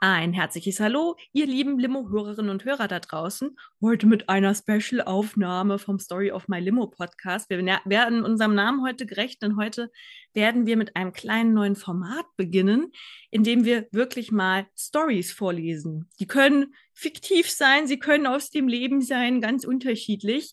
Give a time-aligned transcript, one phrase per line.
[0.00, 3.58] Ein herzliches Hallo, ihr lieben Limo-Hörerinnen und Hörer da draußen.
[3.82, 7.50] Heute mit einer Special-Aufnahme vom Story of My Limo Podcast.
[7.50, 9.90] Wir werden unserem Namen heute gerecht, denn heute
[10.34, 12.92] werden wir mit einem kleinen neuen Format beginnen,
[13.32, 16.08] in dem wir wirklich mal Stories vorlesen.
[16.20, 20.52] Die können fiktiv sein, sie können aus dem Leben sein, ganz unterschiedlich.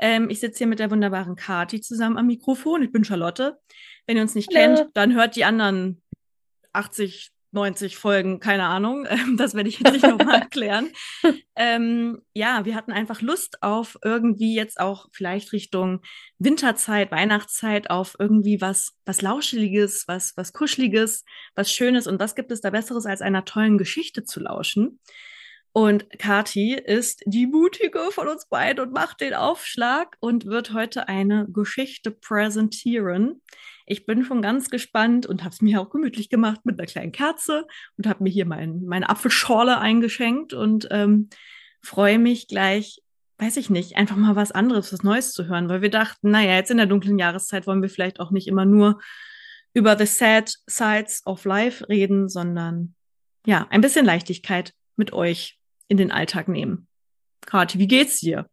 [0.00, 2.82] Ähm, ich sitze hier mit der wunderbaren Kati zusammen am Mikrofon.
[2.82, 3.58] Ich bin Charlotte.
[4.06, 4.76] Wenn ihr uns nicht Hallo.
[4.76, 6.02] kennt, dann hört die anderen
[6.74, 9.06] 80 90 Folgen, keine Ahnung.
[9.36, 10.90] Das werde ich jetzt nicht nochmal erklären.
[11.56, 16.00] ähm, ja, wir hatten einfach Lust auf irgendwie jetzt auch vielleicht Richtung
[16.38, 21.24] Winterzeit, Weihnachtszeit, auf irgendwie was, was Lauscheliges, was, was Kuscheliges,
[21.54, 22.06] was Schönes.
[22.06, 24.98] Und was gibt es da Besseres, als einer tollen Geschichte zu lauschen?
[25.74, 31.08] Und Kati ist die mutige von uns beiden und macht den Aufschlag und wird heute
[31.08, 33.40] eine Geschichte präsentieren.
[33.92, 37.12] Ich bin schon ganz gespannt und habe es mir auch gemütlich gemacht mit einer kleinen
[37.12, 37.66] Kerze
[37.98, 41.28] und habe mir hier mein, meine Apfelschorle eingeschenkt und ähm,
[41.82, 43.02] freue mich gleich,
[43.36, 46.54] weiß ich nicht, einfach mal was anderes, was Neues zu hören, weil wir dachten, naja,
[46.54, 48.98] jetzt in der dunklen Jahreszeit wollen wir vielleicht auch nicht immer nur
[49.74, 52.94] über the sad sides of life reden, sondern
[53.44, 56.88] ja, ein bisschen Leichtigkeit mit euch in den Alltag nehmen.
[57.44, 58.48] Kathi, wie geht's dir?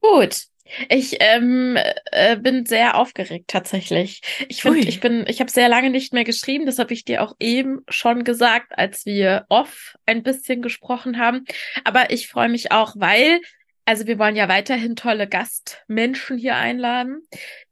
[0.00, 0.42] Gut.
[0.88, 1.76] Ich ähm,
[2.12, 4.22] äh, bin sehr aufgeregt tatsächlich.
[4.48, 6.66] Ich finde, ich bin, ich habe sehr lange nicht mehr geschrieben.
[6.66, 11.44] Das habe ich dir auch eben schon gesagt, als wir off ein bisschen gesprochen haben.
[11.84, 13.40] Aber ich freue mich auch, weil
[13.84, 17.20] also wir wollen ja weiterhin tolle Gastmenschen hier einladen,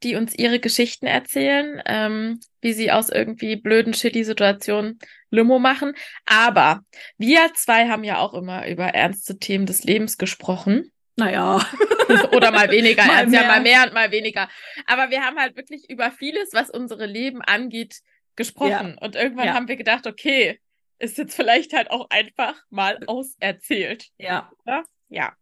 [0.03, 5.93] die uns ihre Geschichten erzählen, ähm, wie sie aus irgendwie blöden Shitty-Situationen Limo machen.
[6.25, 6.81] Aber
[7.17, 10.91] wir zwei haben ja auch immer über ernste Themen des Lebens gesprochen.
[11.17, 11.65] Naja.
[12.31, 13.41] Oder mal weniger mal mehr.
[13.41, 14.49] ja, mal mehr und mal weniger.
[14.85, 18.01] Aber wir haben halt wirklich über vieles, was unsere Leben angeht,
[18.35, 18.97] gesprochen.
[18.99, 19.05] Ja.
[19.05, 19.53] Und irgendwann ja.
[19.53, 20.59] haben wir gedacht, okay,
[20.99, 24.09] ist jetzt vielleicht halt auch einfach mal auserzählt.
[24.17, 24.51] Ja.
[24.65, 24.83] Ja.
[25.09, 25.33] ja.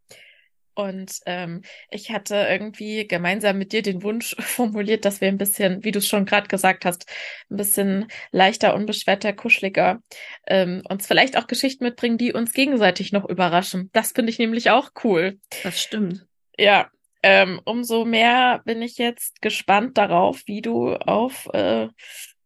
[0.74, 5.84] Und ähm, ich hatte irgendwie gemeinsam mit dir den Wunsch formuliert, dass wir ein bisschen,
[5.84, 7.06] wie du es schon gerade gesagt hast,
[7.50, 10.02] ein bisschen leichter, unbeschwerter, kuscheliger
[10.48, 13.90] ähm, uns vielleicht auch Geschichten mitbringen, die uns gegenseitig noch überraschen.
[13.94, 15.40] Das finde ich nämlich auch cool.
[15.64, 16.26] Das stimmt.
[16.58, 16.90] Ja,
[17.24, 21.88] ähm, umso mehr bin ich jetzt gespannt darauf, wie du auf äh,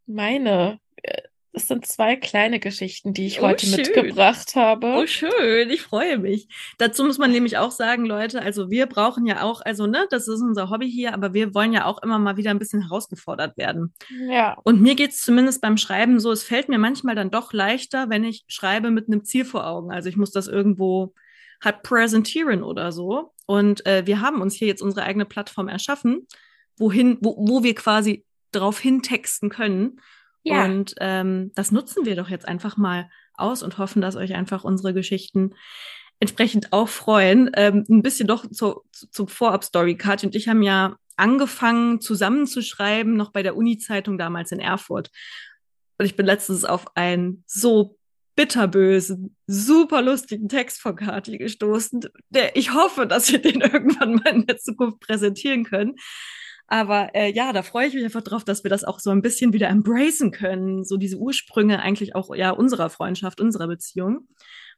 [0.06, 1.22] meine äh,
[1.54, 3.78] es sind zwei kleine Geschichten, die ich oh, heute schön.
[3.78, 4.88] mitgebracht habe.
[4.98, 5.70] Oh, schön.
[5.70, 6.48] Ich freue mich.
[6.80, 10.28] Dazu muss man nämlich auch sagen, Leute, also wir brauchen ja auch, also, ne, das
[10.28, 13.56] ist unser Hobby hier, aber wir wollen ja auch immer mal wieder ein bisschen herausgefordert
[13.56, 13.94] werden.
[14.28, 14.58] Ja.
[14.64, 18.10] Und mir geht es zumindest beim Schreiben so, es fällt mir manchmal dann doch leichter,
[18.10, 19.92] wenn ich schreibe mit einem Ziel vor Augen.
[19.92, 21.14] Also ich muss das irgendwo
[21.64, 23.32] halt präsentieren oder so.
[23.46, 26.28] Und äh, wir haben uns hier jetzt unsere eigene Plattform erschaffen,
[26.78, 30.00] wohin, wo, wo wir quasi drauf hintexten können.
[30.44, 30.66] Ja.
[30.66, 34.64] Und ähm, das nutzen wir doch jetzt einfach mal aus und hoffen, dass euch einfach
[34.64, 35.56] unsere Geschichten
[36.20, 37.50] entsprechend auch freuen.
[37.56, 39.96] Ähm, ein bisschen doch zu, zu, zum Vorab-Story.
[39.96, 45.12] Katja und ich haben ja angefangen zusammenzuschreiben, noch bei der Uni-Zeitung damals in Erfurt.
[45.98, 47.98] Und ich bin letztens auf einen so
[48.36, 54.34] bitterbösen, super lustigen Text von Kati gestoßen, der ich hoffe, dass wir den irgendwann mal
[54.34, 55.96] in der Zukunft präsentieren können.
[56.68, 59.22] Aber äh, ja, da freue ich mich einfach drauf, dass wir das auch so ein
[59.22, 60.84] bisschen wieder embracen können.
[60.84, 64.28] So diese Ursprünge eigentlich auch ja unserer Freundschaft, unserer Beziehung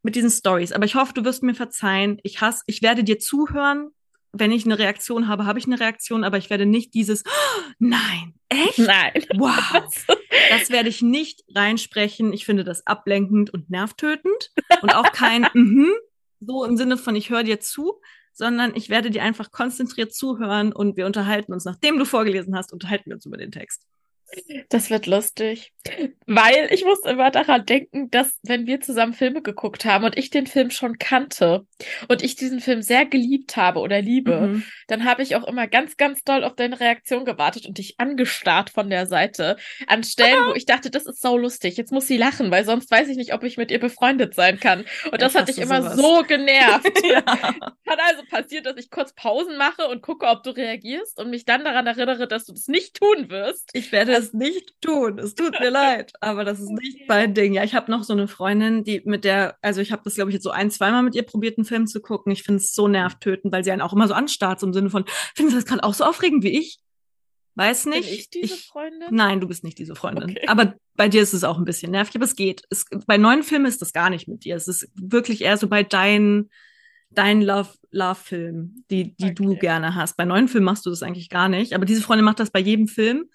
[0.01, 0.71] mit diesen Stories.
[0.71, 2.19] Aber ich hoffe, du wirst mir verzeihen.
[2.23, 3.89] Ich hasse, ich werde dir zuhören.
[4.37, 7.71] Wenn ich eine Reaktion habe, habe ich eine Reaktion, aber ich werde nicht dieses oh,
[7.79, 8.79] Nein, echt?
[8.79, 9.25] Nein.
[9.35, 10.05] Wow.
[10.51, 12.31] Das werde ich nicht reinsprechen.
[12.31, 15.91] Ich finde das ablenkend und nervtötend und auch kein mm -hmm,
[16.39, 17.99] so im Sinne von ich höre dir zu,
[18.35, 22.73] sondern ich werde dir einfach konzentriert zuhören und wir unterhalten uns, nachdem du vorgelesen hast,
[22.73, 23.87] unterhalten wir uns über den Text.
[24.69, 25.73] Das wird lustig.
[26.25, 30.29] Weil ich muss immer daran denken, dass wenn wir zusammen Filme geguckt haben und ich
[30.31, 31.67] den Film schon kannte
[32.07, 34.63] und ich diesen Film sehr geliebt habe oder liebe, mhm.
[34.87, 38.71] dann habe ich auch immer ganz, ganz doll auf deine Reaktion gewartet und dich angestarrt
[38.71, 41.77] von der Seite an Stellen, wo ich dachte, das ist so lustig.
[41.77, 44.59] Jetzt muss sie lachen, weil sonst weiß ich nicht, ob ich mit ihr befreundet sein
[44.59, 44.85] kann.
[45.11, 45.97] Und das hat dich immer sowas.
[45.97, 47.03] so genervt.
[47.03, 47.23] ja.
[47.25, 51.45] Hat also passiert, dass ich kurz Pausen mache und gucke, ob du reagierst und mich
[51.45, 53.69] dann daran erinnere, dass du das nicht tun wirst.
[53.73, 55.19] Ich werde es nicht tun.
[55.19, 57.53] Es tut mir leid, aber das ist nicht mein Ding.
[57.53, 60.29] Ja, ich habe noch so eine Freundin, die mit der, also ich habe das, glaube
[60.29, 62.31] ich, jetzt so ein, zweimal mit ihr probiert, einen Film zu gucken.
[62.31, 65.05] Ich finde es so nervtötend, weil sie einen auch immer so anstarrt, im Sinne von,
[65.35, 66.79] findest du das gerade auch so aufregend wie ich?
[67.55, 68.09] Weiß nicht.
[68.09, 69.07] Bin ich diese Freundin?
[69.11, 70.31] nein, du bist nicht diese Freundin.
[70.31, 70.47] Okay.
[70.47, 72.63] Aber bei dir ist es auch ein bisschen nervig, aber es geht.
[72.69, 74.55] Es, bei neuen Filmen ist das gar nicht mit dir.
[74.55, 76.49] Es ist wirklich eher so bei deinen
[77.15, 79.33] dein Love, Love-Film, die, die okay.
[79.33, 80.17] du gerne hast.
[80.17, 81.73] Bei neuen Filmen machst du das eigentlich gar nicht.
[81.73, 83.29] Aber diese Freundin macht das bei jedem Film.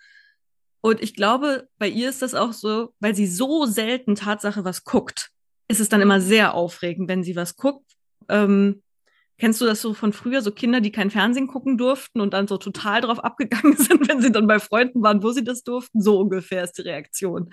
[0.80, 4.84] Und ich glaube, bei ihr ist das auch so, weil sie so selten Tatsache was
[4.84, 5.30] guckt.
[5.68, 7.92] ist es dann immer sehr aufregend, wenn sie was guckt.
[8.28, 8.82] Ähm,
[9.38, 12.46] kennst du das so von früher, so Kinder, die kein Fernsehen gucken durften und dann
[12.48, 16.00] so total drauf abgegangen sind, wenn sie dann bei Freunden waren, wo sie das durften?
[16.00, 17.50] So ungefähr ist die Reaktion.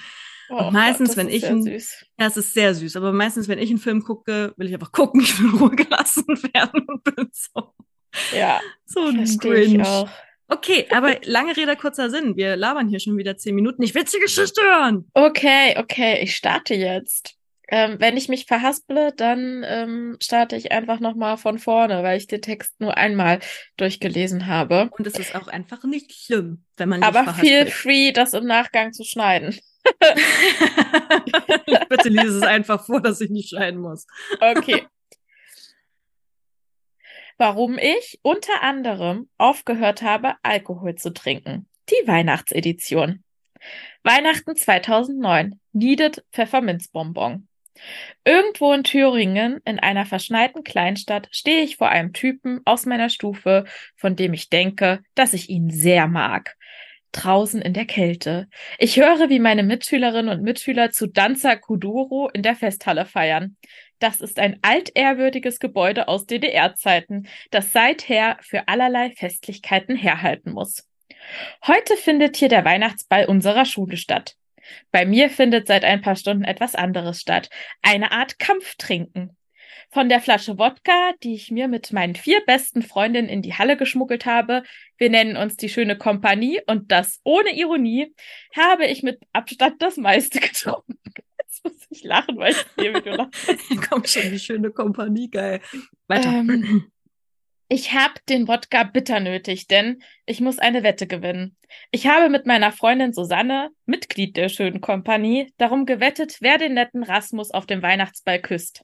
[0.49, 2.05] Oh, meistens, Gott, wenn ich ein, süß.
[2.19, 4.91] ja, es ist sehr süß, aber meistens, wenn ich einen Film gucke, will ich einfach
[4.91, 7.73] gucken, ich will in Ruhe gelassen werden und bin so.
[8.35, 8.59] Ja.
[8.85, 9.85] So ein Grinch.
[10.49, 12.37] Okay, aber lange Rede, kurzer Sinn.
[12.37, 13.83] Wir labern hier schon wieder zehn Minuten.
[13.83, 15.09] Ich will die Geschichte hören.
[15.13, 17.33] Okay, okay, ich starte jetzt.
[17.69, 22.27] Ähm, wenn ich mich verhasple, dann ähm, starte ich einfach nochmal von vorne, weil ich
[22.27, 23.39] den Text nur einmal
[23.75, 24.89] durchgelesen habe.
[24.97, 28.45] Und es ist auch einfach nicht schlimm, wenn man nicht Aber feel free, das im
[28.45, 29.59] Nachgang zu schneiden.
[31.89, 34.07] Bitte lese es einfach vor, dass ich nicht schneiden muss.
[34.39, 34.85] Okay.
[37.37, 41.67] Warum ich unter anderem aufgehört habe, Alkohol zu trinken.
[41.89, 43.23] Die Weihnachtsedition.
[44.03, 45.59] Weihnachten 2009.
[45.71, 47.47] Needed Pfefferminzbonbon.
[48.25, 53.65] Irgendwo in Thüringen, in einer verschneiten Kleinstadt, stehe ich vor einem Typen aus meiner Stufe,
[53.95, 56.55] von dem ich denke, dass ich ihn sehr mag
[57.11, 58.47] draußen in der Kälte.
[58.77, 63.57] Ich höre, wie meine Mitschülerinnen und Mitschüler zu Danza Kuduro in der Festhalle feiern.
[63.99, 70.87] Das ist ein altehrwürdiges Gebäude aus DDR-Zeiten, das seither für allerlei Festlichkeiten herhalten muss.
[71.65, 74.35] Heute findet hier der Weihnachtsball unserer Schule statt.
[74.91, 77.49] Bei mir findet seit ein paar Stunden etwas anderes statt.
[77.81, 79.35] Eine Art Kampftrinken.
[79.89, 83.77] Von der Flasche Wodka, die ich mir mit meinen vier besten Freundinnen in die Halle
[83.77, 84.63] geschmuggelt habe,
[84.97, 88.13] wir nennen uns die schöne Kompanie und das ohne Ironie,
[88.55, 90.99] habe ich mit Abstand das meiste getrunken.
[91.67, 93.47] Muss ich lachen, weil ich wie du lachst.
[93.89, 95.61] Kommt schon die schöne Kompanie, geil.
[96.07, 96.29] Weiter.
[96.29, 96.91] Ähm,
[97.69, 101.57] ich habe den Wodka bitter nötig, denn ich muss eine Wette gewinnen.
[101.91, 107.03] Ich habe mit meiner Freundin Susanne, Mitglied der schönen Kompanie, darum gewettet, wer den netten
[107.03, 108.83] Rasmus auf dem Weihnachtsball küsst.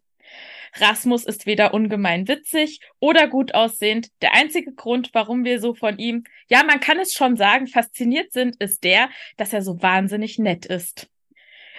[0.76, 4.08] Rasmus ist weder ungemein witzig oder gut aussehend.
[4.22, 8.34] Der einzige Grund, warum wir so von ihm, ja, man kann es schon sagen, fasziniert
[8.34, 11.08] sind, ist der, dass er so wahnsinnig nett ist.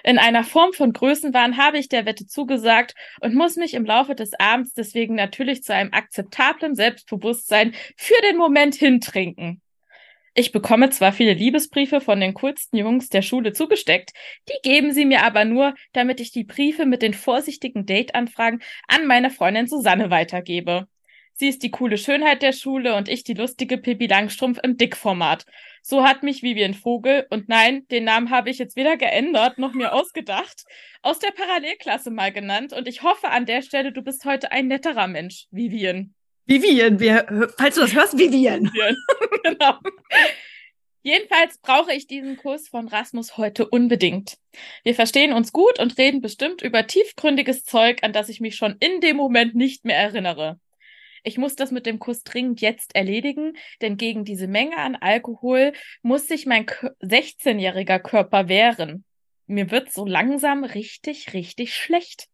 [0.07, 4.13] In einer Form von Größenwahn habe ich der Wette zugesagt und muss mich im Laufe
[4.13, 9.63] des Abends deswegen natürlich zu einem akzeptablen Selbstbewusstsein für den Moment hintrinken.
[10.35, 14.11] Ich bekomme zwar viele Liebesbriefe von den coolsten Jungs der Schule zugesteckt,
[14.47, 19.07] die geben sie mir aber nur, damit ich die Briefe mit den vorsichtigen Date-Anfragen an
[19.07, 20.87] meine Freundin Susanne weitergebe.
[21.33, 25.47] Sie ist die coole Schönheit der Schule und ich die lustige Pippi Langstrumpf im Dickformat.
[25.87, 29.73] So hat mich Vivian Vogel, und nein, den Namen habe ich jetzt weder geändert noch
[29.73, 30.63] mir ausgedacht,
[31.03, 34.65] aus der Parallelklasse mal genannt und ich hoffe an der Stelle, du bist heute ein
[34.65, 36.15] netterer Mensch, Vivian.
[36.47, 38.63] Vivian, wir, falls du das hörst, Vivian.
[38.63, 38.95] Vivian.
[39.43, 39.77] genau.
[41.03, 44.39] Jedenfalls brauche ich diesen Kurs von Rasmus heute unbedingt.
[44.81, 48.75] Wir verstehen uns gut und reden bestimmt über tiefgründiges Zeug, an das ich mich schon
[48.79, 50.59] in dem Moment nicht mehr erinnere.
[51.25, 55.73] Ich muss das mit dem Kuss dringend jetzt erledigen, denn gegen diese Menge an Alkohol
[56.01, 59.03] muss sich mein 16-jähriger Körper wehren
[59.47, 62.27] mir wird so langsam richtig, richtig schlecht.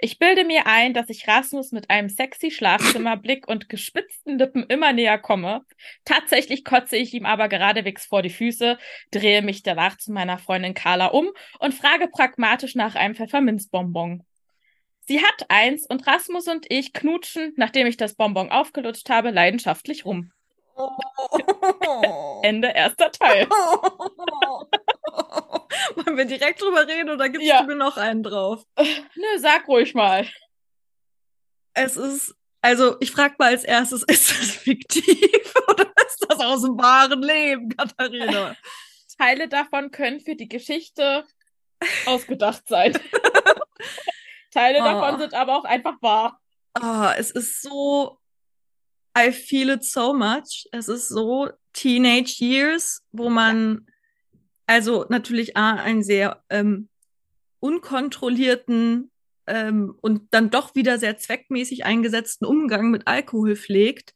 [0.00, 4.92] Ich bilde mir ein, dass ich Rasmus mit einem sexy Schlafzimmerblick und gespitzten Lippen immer
[4.92, 5.62] näher komme.
[6.04, 8.78] Tatsächlich kotze ich ihm aber geradewegs vor die Füße,
[9.10, 11.30] drehe mich danach zu meiner Freundin Carla um
[11.60, 14.24] und frage pragmatisch nach einem Pfefferminzbonbon.
[15.08, 20.04] Sie hat eins und Rasmus und ich knutschen, nachdem ich das Bonbon aufgelutscht habe, leidenschaftlich
[20.04, 20.32] rum.
[22.42, 23.48] Ende erster Teil.
[25.96, 27.62] Wollen wir direkt drüber reden oder gibst ja.
[27.62, 28.62] du mir noch einen drauf?
[28.76, 30.28] Nö, sag ruhig mal.
[31.72, 36.60] Es ist, also ich frag mal als erstes, ist das fiktiv oder ist das aus
[36.60, 38.54] dem wahren Leben, Katharina?
[39.16, 41.24] Teile davon können für die Geschichte
[42.04, 42.92] ausgedacht sein.
[44.50, 44.84] Teile oh.
[44.84, 46.40] davon sind aber auch einfach wahr.
[46.80, 48.18] Oh, es ist so
[49.18, 50.68] I feel it so much.
[50.72, 53.92] Es ist so Teenage Years, wo man ja.
[54.66, 56.88] also natürlich A, einen sehr ähm,
[57.60, 59.10] unkontrollierten
[59.46, 64.14] ähm, und dann doch wieder sehr zweckmäßig eingesetzten Umgang mit Alkohol pflegt.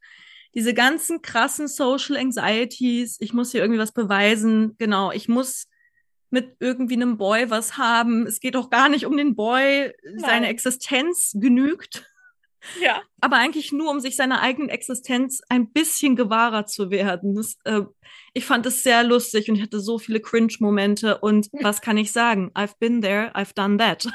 [0.54, 5.66] Diese ganzen krassen Social Anxieties, ich muss hier irgendwie was beweisen, genau, ich muss
[6.32, 8.26] mit irgendwie einem Boy was haben.
[8.26, 10.18] Es geht auch gar nicht um den Boy, Nein.
[10.18, 12.08] seine Existenz genügt.
[12.80, 13.02] Ja.
[13.20, 17.34] Aber eigentlich nur, um sich seiner eigenen Existenz ein bisschen gewahrer zu werden.
[17.34, 17.82] Das, äh,
[18.34, 21.18] ich fand es sehr lustig und ich hatte so viele Cringe-Momente.
[21.18, 22.50] Und was kann ich sagen?
[22.54, 24.08] I've been there, I've done that.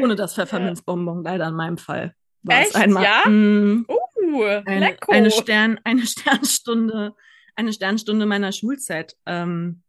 [0.00, 2.14] Ohne das Pfefferminzbonbon, leider in meinem Fall.
[2.42, 2.70] War Echt?
[2.70, 3.04] es einmal.
[3.04, 3.22] Ja?
[3.28, 7.14] Mh, uh, eine, eine, Stern, eine Sternstunde,
[7.54, 9.16] eine Sternstunde meiner Schulzeit.
[9.26, 9.82] Ähm,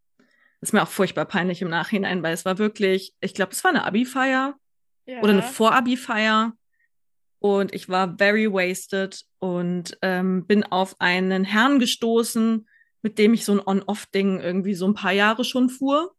[0.63, 3.61] Das ist mir auch furchtbar peinlich im Nachhinein, weil es war wirklich, ich glaube, es
[3.65, 4.57] war eine Abi-Feier
[5.05, 5.19] ja.
[5.19, 6.53] oder eine Vor-Abi-Feier.
[7.39, 12.65] Und ich war very wasted und ähm, bin auf einen Herrn gestoßen,
[13.01, 16.15] mit dem ich so ein On-Off-Ding irgendwie so ein paar Jahre schon fuhr.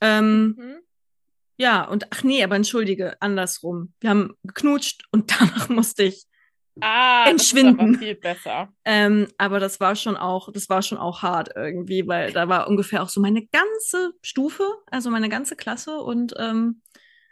[0.00, 0.76] Ähm, mhm.
[1.56, 3.94] Ja, und ach nee, aber entschuldige, andersrum.
[3.98, 6.28] Wir haben geknutscht und danach musste ich
[6.80, 7.92] ah, entschwinden.
[7.92, 8.72] Das viel besser.
[8.84, 12.68] Ähm, aber das war schon auch, das war schon auch hart irgendwie, weil da war
[12.68, 16.82] ungefähr auch so meine ganze Stufe, also meine ganze Klasse und ähm,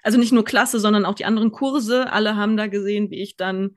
[0.03, 2.13] also nicht nur Klasse, sondern auch die anderen Kurse.
[2.13, 3.77] Alle haben da gesehen, wie ich dann,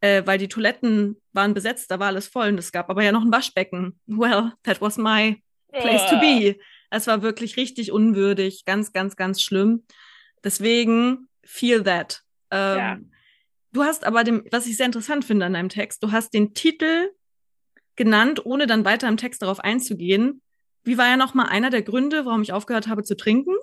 [0.00, 3.12] äh, weil die Toiletten waren besetzt, da war alles voll und es gab aber ja
[3.12, 4.00] noch ein Waschbecken.
[4.06, 5.40] Well, that was my
[5.72, 6.56] place to be.
[6.90, 9.84] Es war wirklich richtig unwürdig, ganz, ganz, ganz schlimm.
[10.42, 12.22] Deswegen feel that.
[12.50, 12.98] Ähm, ja.
[13.78, 16.52] Du hast aber dem, was ich sehr interessant finde an deinem Text, du hast den
[16.52, 17.12] Titel
[17.94, 20.42] genannt, ohne dann weiter im Text darauf einzugehen.
[20.82, 23.54] Wie war ja noch mal einer der Gründe, warum ich aufgehört habe zu trinken?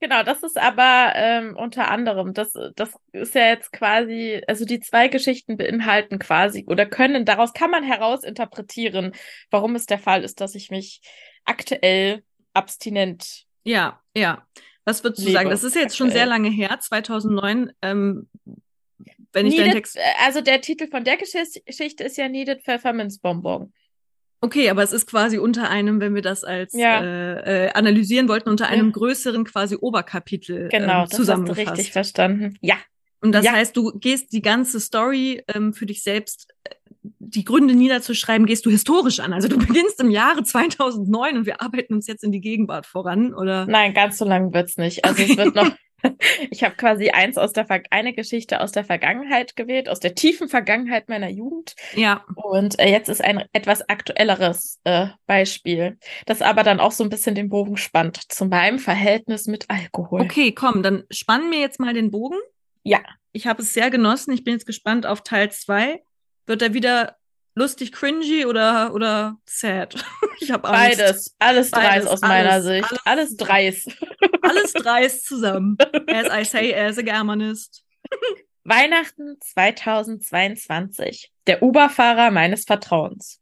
[0.00, 4.80] Genau, das ist aber ähm, unter anderem, das, das ist ja jetzt quasi, also die
[4.80, 9.12] zwei Geschichten beinhalten quasi oder können, daraus kann man herausinterpretieren,
[9.52, 11.00] warum es der Fall ist, dass ich mich
[11.44, 13.44] aktuell abstinent.
[13.62, 14.44] Ja, ja.
[14.84, 15.50] Was würdest du sagen?
[15.50, 17.70] Das ist jetzt schon sehr lange her, 2009.
[17.82, 18.28] Ähm,
[19.32, 19.98] wenn ich Needed, deinen Text.
[20.24, 23.72] Also der Titel von der Geschichte ist ja Needed Pfefferminzbonbon.
[24.40, 27.02] Okay, aber es ist quasi unter einem, wenn wir das als ja.
[27.02, 28.92] äh, äh, analysieren wollten, unter einem ja.
[28.92, 31.58] größeren quasi Oberkapitel genau, ähm, zusammengefasst.
[31.58, 32.56] Genau, richtig verstanden.
[32.60, 32.76] Ja.
[33.20, 33.52] Und das ja.
[33.52, 36.74] heißt, du gehst die ganze Story ähm, für dich selbst äh,
[37.18, 39.32] die Gründe niederzuschreiben, gehst du historisch an.
[39.32, 43.34] Also du beginnst im Jahre 2009 und wir arbeiten uns jetzt in die Gegenwart voran,
[43.34, 43.66] oder?
[43.66, 45.04] Nein, ganz so lang wird's nicht.
[45.04, 45.32] Also okay.
[45.32, 45.70] es wird noch,
[46.50, 50.14] ich habe quasi eins aus der Ver eine Geschichte aus der Vergangenheit gewählt, aus der
[50.14, 51.74] tiefen Vergangenheit meiner Jugend.
[51.94, 52.24] Ja.
[52.34, 57.10] Und äh, jetzt ist ein etwas aktuelleres äh, Beispiel, das aber dann auch so ein
[57.10, 60.22] bisschen den Bogen spannt zu meinem Verhältnis mit Alkohol.
[60.22, 62.38] Okay, komm, dann spannen wir jetzt mal den Bogen.
[62.82, 63.00] Ja.
[63.32, 64.32] Ich habe es sehr genossen.
[64.32, 66.02] Ich bin jetzt gespannt auf Teil zwei.
[66.46, 67.17] Wird er wieder
[67.58, 69.94] lustig cringy oder, oder sad?
[70.40, 71.34] ich habe Beides.
[71.38, 72.90] Alles dreis aus meiner alles, Sicht.
[73.04, 73.86] Alles, alles dreis.
[74.42, 75.76] alles dreis zusammen.
[76.06, 77.84] As I say, as a Germanist.
[78.64, 81.32] Weihnachten 2022.
[81.46, 83.40] Der Uberfahrer meines Vertrauens.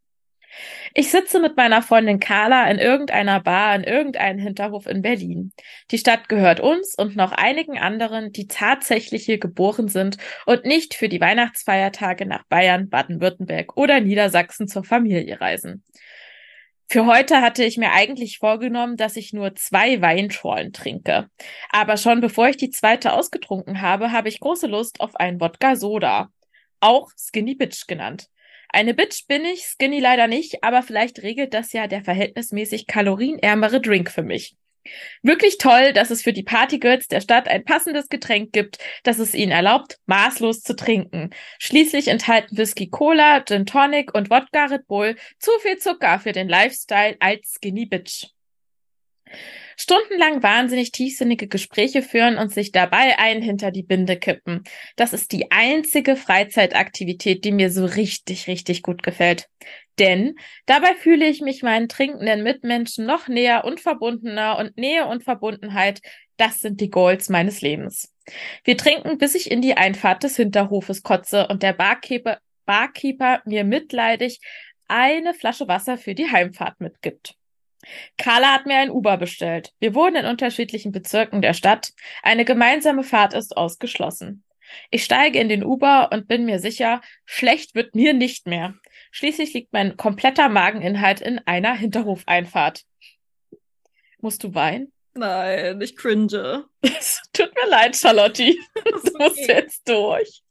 [0.94, 5.52] Ich sitze mit meiner Freundin Carla in irgendeiner Bar in irgendeinem Hinterhof in Berlin.
[5.90, 10.94] Die Stadt gehört uns und noch einigen anderen, die tatsächlich hier geboren sind und nicht
[10.94, 15.84] für die Weihnachtsfeiertage nach Bayern, Baden-Württemberg oder Niedersachsen zur Familie reisen.
[16.88, 21.28] Für heute hatte ich mir eigentlich vorgenommen, dass ich nur zwei Weinschorlen trinke.
[21.68, 25.74] Aber schon bevor ich die zweite ausgetrunken habe, habe ich große Lust auf einen Wodka
[25.74, 26.30] Soda.
[26.78, 28.28] Auch Skinny Bitch genannt.
[28.68, 33.80] Eine Bitch bin ich, Skinny leider nicht, aber vielleicht regelt das ja der verhältnismäßig kalorienärmere
[33.80, 34.56] Drink für mich.
[35.22, 39.34] Wirklich toll, dass es für die Partygirls der Stadt ein passendes Getränk gibt, das es
[39.34, 41.30] ihnen erlaubt, maßlos zu trinken.
[41.58, 46.48] Schließlich enthalten Whisky Cola, Gin Tonic und Wodka Red Bull zu viel Zucker für den
[46.48, 48.26] Lifestyle als Skinny Bitch.
[49.76, 54.64] Stundenlang wahnsinnig tiefsinnige Gespräche führen und sich dabei einen hinter die Binde kippen.
[54.96, 59.48] Das ist die einzige Freizeitaktivität, die mir so richtig, richtig gut gefällt.
[59.98, 65.24] Denn dabei fühle ich mich meinen trinkenden Mitmenschen noch näher und verbundener und Nähe und
[65.24, 66.00] Verbundenheit,
[66.36, 68.12] das sind die Goals meines Lebens.
[68.64, 73.64] Wir trinken, bis ich in die Einfahrt des Hinterhofes kotze und der Barkeeper, Barkeeper mir
[73.64, 74.40] mitleidig
[74.88, 77.34] eine Flasche Wasser für die Heimfahrt mitgibt.
[78.16, 79.72] Carla hat mir ein Uber bestellt.
[79.78, 81.92] Wir wohnen in unterschiedlichen Bezirken der Stadt.
[82.22, 84.44] Eine gemeinsame Fahrt ist ausgeschlossen.
[84.90, 88.74] Ich steige in den Uber und bin mir sicher, schlecht wird mir nicht mehr.
[89.10, 92.82] Schließlich liegt mein kompletter Mageninhalt in einer Hinterhofeinfahrt.
[94.20, 94.92] Musst du weinen?
[95.14, 96.64] Nein, ich cringe.
[97.32, 98.42] Tut mir leid, Charlotte.
[98.84, 100.42] Du musst jetzt durch.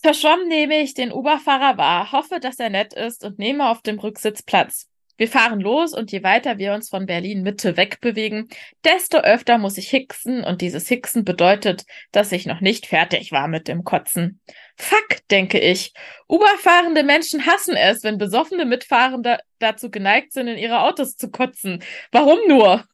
[0.00, 3.98] Verschwommen nehme ich den Uberfahrer wahr, hoffe, dass er nett ist und nehme auf dem
[3.98, 4.88] Rücksitz Platz.
[5.16, 8.48] Wir fahren los und je weiter wir uns von Berlin Mitte wegbewegen,
[8.84, 13.48] desto öfter muss ich hicksen und dieses Hicksen bedeutet, dass ich noch nicht fertig war
[13.48, 14.40] mit dem Kotzen.
[14.76, 15.94] Fuck, denke ich.
[16.28, 21.82] Uberfahrende Menschen hassen es, wenn besoffene Mitfahrende dazu geneigt sind, in ihre Autos zu kotzen.
[22.12, 22.84] Warum nur?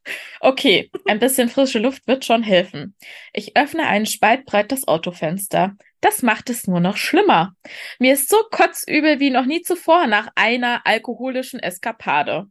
[0.41, 2.95] Okay, ein bisschen frische Luft wird schon helfen.
[3.33, 5.77] Ich öffne einen Spalt breit das Autofenster.
[6.03, 7.55] Das macht es nur noch schlimmer.
[8.01, 12.49] Mir ist so kotzübel wie noch nie zuvor nach einer alkoholischen Eskapade.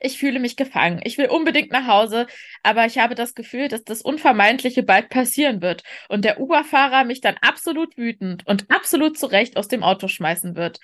[0.00, 1.00] Ich fühle mich gefangen.
[1.04, 2.26] Ich will unbedingt nach Hause,
[2.64, 7.20] aber ich habe das Gefühl, dass das Unvermeidliche bald passieren wird und der Uberfahrer mich
[7.20, 10.80] dann absolut wütend und absolut zurecht aus dem Auto schmeißen wird.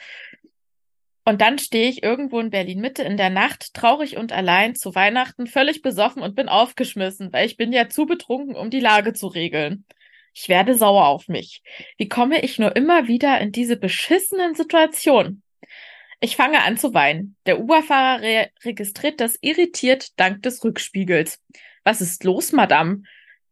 [1.24, 4.94] Und dann stehe ich irgendwo in Berlin Mitte in der Nacht, traurig und allein zu
[4.94, 9.14] Weihnachten, völlig besoffen und bin aufgeschmissen, weil ich bin ja zu betrunken, um die Lage
[9.14, 9.84] zu regeln.
[10.42, 11.62] Ich werde sauer auf mich.
[11.98, 15.42] Wie komme ich nur immer wieder in diese beschissenen Situationen?
[16.18, 17.36] Ich fange an zu weinen.
[17.44, 21.42] Der Uberfahrer re registriert das irritiert dank des Rückspiegels.
[21.84, 23.02] Was ist los, Madame?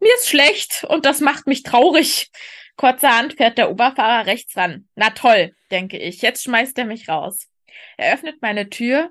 [0.00, 2.30] Mir ist schlecht und das macht mich traurig.
[2.76, 4.88] Kurzerhand fährt der Oberfahrer rechts ran.
[4.95, 6.23] Na toll, denke ich.
[6.23, 7.50] Jetzt schmeißt er mich raus.
[7.99, 9.11] Er öffnet meine Tür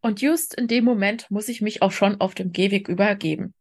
[0.00, 3.52] und just in dem Moment muss ich mich auch schon auf dem Gehweg übergeben.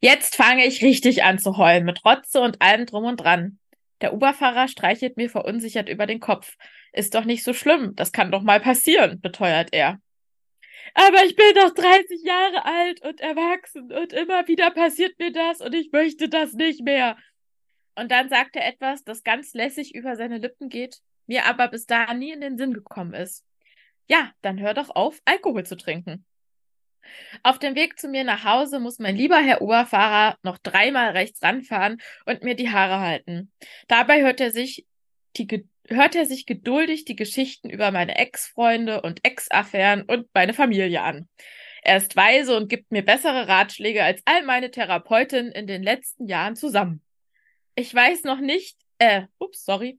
[0.00, 3.58] Jetzt fange ich richtig an zu heulen, mit Rotze und allem drum und dran.
[4.00, 6.56] Der Oberfahrer streichelt mir verunsichert über den Kopf.
[6.92, 10.00] Ist doch nicht so schlimm, das kann doch mal passieren, beteuert er.
[10.94, 15.60] Aber ich bin doch 30 Jahre alt und erwachsen und immer wieder passiert mir das
[15.60, 17.16] und ich möchte das nicht mehr,
[17.96, 21.86] und dann sagt er etwas, das ganz lässig über seine Lippen geht, mir aber bis
[21.86, 23.44] dahin nie in den Sinn gekommen ist.
[24.08, 26.26] Ja, dann hör doch auf, Alkohol zu trinken.
[27.42, 31.42] Auf dem Weg zu mir nach Hause muss mein lieber Herr Oberfahrer noch dreimal rechts
[31.42, 33.52] ranfahren und mir die Haare halten.
[33.88, 34.86] Dabei hört er sich
[35.36, 41.02] die, hört er sich geduldig die Geschichten über meine Ex-Freunde und Ex-Affären und meine Familie
[41.02, 41.28] an.
[41.82, 46.26] Er ist weise und gibt mir bessere Ratschläge als all meine Therapeutinnen in den letzten
[46.26, 47.02] Jahren zusammen.
[47.74, 49.98] Ich weiß noch nicht, äh, ups, sorry.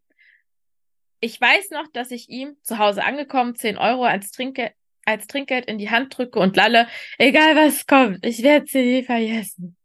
[1.20, 4.74] Ich weiß noch, dass ich ihm zu Hause angekommen 10 Euro als, Trinkgeld,
[5.06, 9.04] als Trinkgeld in die Hand drücke und lalle, egal was kommt, ich werde sie nie
[9.04, 9.78] vergessen.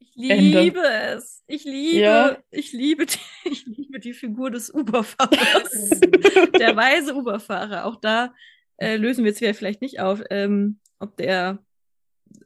[0.00, 1.16] Ich liebe Ende.
[1.16, 1.42] es.
[1.46, 2.36] Ich liebe, ja.
[2.50, 6.00] ich liebe, die, ich liebe die Figur des Uberfahrers.
[6.58, 7.86] der weise Uberfahrer.
[7.86, 8.34] Auch da
[8.76, 11.64] äh, lösen wir es vielleicht nicht auf, ähm, ob der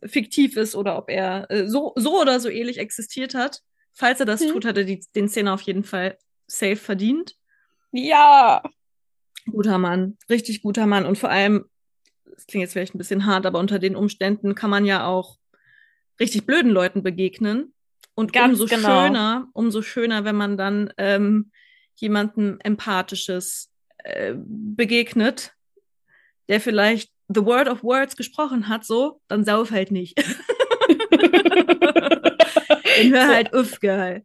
[0.05, 3.63] fiktiv ist oder ob er äh, so, so oder so ähnlich existiert hat.
[3.93, 4.51] Falls er das hm.
[4.51, 7.37] tut, hat er die, den Zehner auf jeden Fall safe verdient.
[7.93, 8.63] Ja.
[9.51, 11.05] Guter Mann, richtig guter Mann.
[11.05, 11.67] Und vor allem,
[12.25, 15.39] das klingt jetzt vielleicht ein bisschen hart, aber unter den Umständen kann man ja auch
[16.21, 17.73] richtig blöden Leuten begegnen.
[18.15, 19.05] Und Ganz umso genau.
[19.05, 21.51] schöner, umso schöner, wenn man dann ähm,
[21.97, 25.53] jemandem Empathisches äh, begegnet,
[26.49, 30.19] der vielleicht The Word of Words gesprochen hat, so, dann sauf halt nicht.
[32.97, 34.25] Dann hör halt uff, geil.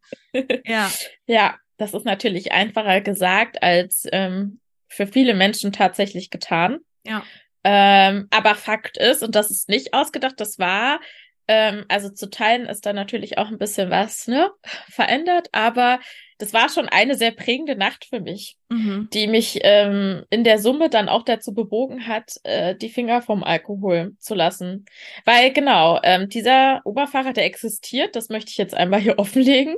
[0.66, 0.92] Ja.
[1.26, 6.80] Ja, das ist natürlich einfacher gesagt als ähm, für viele Menschen tatsächlich getan.
[7.06, 7.24] Ja.
[7.64, 11.00] Ähm, aber Fakt ist, und das ist nicht ausgedacht, das war,
[11.48, 14.52] ähm, also zu Teilen ist da natürlich auch ein bisschen was ne,
[14.90, 16.00] verändert, aber
[16.38, 19.10] das war schon eine sehr prägende Nacht für mich, mhm.
[19.12, 23.44] die mich ähm, in der Summe dann auch dazu bewogen hat, äh, die Finger vom
[23.44, 24.86] Alkohol zu lassen.
[25.26, 29.76] Weil genau, ähm, dieser Oberfahrer, der existiert, das möchte ich jetzt einmal hier offenlegen.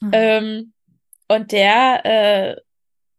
[0.00, 0.10] Mhm.
[0.12, 0.72] Ähm,
[1.26, 2.56] und der äh,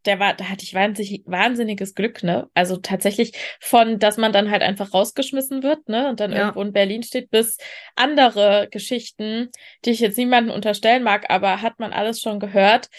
[0.05, 2.49] der war, da hatte ich wahnsinnig, wahnsinniges Glück, ne?
[2.53, 6.09] Also tatsächlich von, dass man dann halt einfach rausgeschmissen wird, ne?
[6.09, 6.39] Und dann ja.
[6.39, 7.57] irgendwo in Berlin steht, bis
[7.95, 9.49] andere Geschichten,
[9.83, 12.89] die ich jetzt niemandem unterstellen mag, aber hat man alles schon gehört,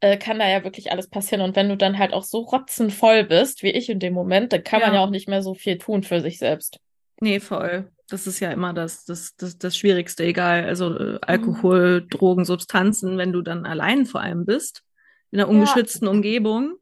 [0.00, 1.42] äh, kann da ja wirklich alles passieren.
[1.42, 4.64] Und wenn du dann halt auch so rotzenvoll bist, wie ich in dem Moment, dann
[4.64, 4.86] kann ja.
[4.86, 6.80] man ja auch nicht mehr so viel tun für sich selbst.
[7.20, 7.90] Nee, voll.
[8.08, 10.64] Das ist ja immer das, das, das, das Schwierigste, egal.
[10.64, 12.08] Also äh, Alkohol, mhm.
[12.08, 14.85] Drogen, Substanzen, wenn du dann allein vor allem bist
[15.36, 16.10] in einer ungeschützten ja.
[16.10, 16.78] Umgebung.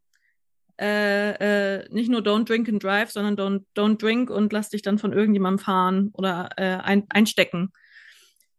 [0.81, 4.83] Äh, äh, nicht nur don't drink and drive, sondern don't, don't drink und lass dich
[4.83, 7.73] dann von irgendjemandem fahren oder äh, ein, einstecken.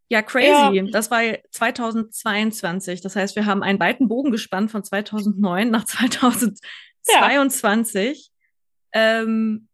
[0.09, 0.75] Ja, crazy.
[0.75, 0.83] Ja.
[0.91, 2.99] Das war 2022.
[3.01, 8.31] Das heißt, wir haben einen weiten Bogen gespannt von 2009 nach 2022.
[8.93, 9.21] Ja.
[9.21, 9.69] Ähm,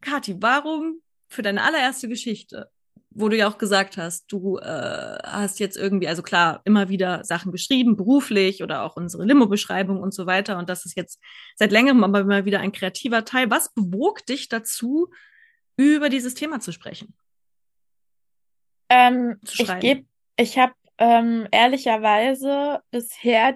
[0.00, 2.70] Kathi, warum für deine allererste Geschichte
[3.10, 7.24] wo du ja auch gesagt hast, du äh, hast jetzt irgendwie, also klar, immer wieder
[7.24, 10.58] Sachen geschrieben, beruflich oder auch unsere Limo-Beschreibung und so weiter.
[10.58, 11.20] Und das ist jetzt
[11.56, 13.50] seit längerem aber immer wieder ein kreativer Teil.
[13.50, 15.10] Was bewog dich dazu,
[15.76, 17.14] über dieses Thema zu sprechen?
[18.90, 20.04] Ähm, zu ich gebe,
[20.36, 23.54] ich habe ähm, ehrlicherweise bisher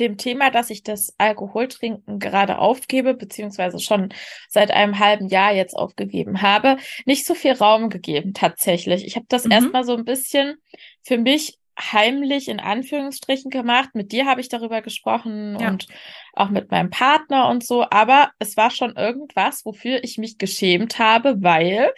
[0.00, 4.12] dem Thema, dass ich das Alkoholtrinken gerade aufgebe, beziehungsweise schon
[4.48, 9.06] seit einem halben Jahr jetzt aufgegeben habe, nicht so viel Raum gegeben tatsächlich.
[9.06, 9.52] Ich habe das mhm.
[9.52, 10.56] erstmal so ein bisschen
[11.02, 13.90] für mich heimlich in Anführungsstrichen gemacht.
[13.94, 15.68] Mit dir habe ich darüber gesprochen ja.
[15.68, 15.86] und
[16.34, 17.86] auch mit meinem Partner und so.
[17.90, 21.92] Aber es war schon irgendwas, wofür ich mich geschämt habe, weil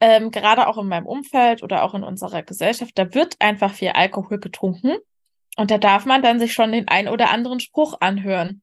[0.00, 3.90] ähm, gerade auch in meinem Umfeld oder auch in unserer Gesellschaft, da wird einfach viel
[3.90, 4.96] Alkohol getrunken.
[5.60, 8.62] Und da darf man dann sich schon den ein oder anderen Spruch anhören,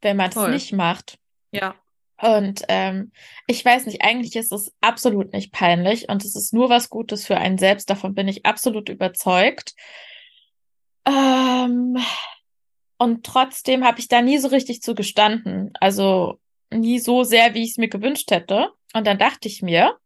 [0.00, 1.18] wenn man es nicht macht.
[1.50, 1.74] Ja.
[2.22, 3.10] Und ähm,
[3.48, 7.26] ich weiß nicht, eigentlich ist es absolut nicht peinlich und es ist nur was Gutes
[7.26, 7.90] für einen selbst.
[7.90, 9.74] Davon bin ich absolut überzeugt.
[11.04, 11.98] Ähm,
[12.98, 15.72] Und trotzdem habe ich da nie so richtig zu gestanden.
[15.80, 16.38] Also
[16.72, 18.70] nie so sehr, wie ich es mir gewünscht hätte.
[18.94, 19.96] Und dann dachte ich mir,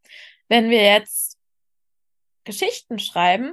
[0.49, 1.39] wenn wir jetzt
[2.45, 3.53] Geschichten schreiben,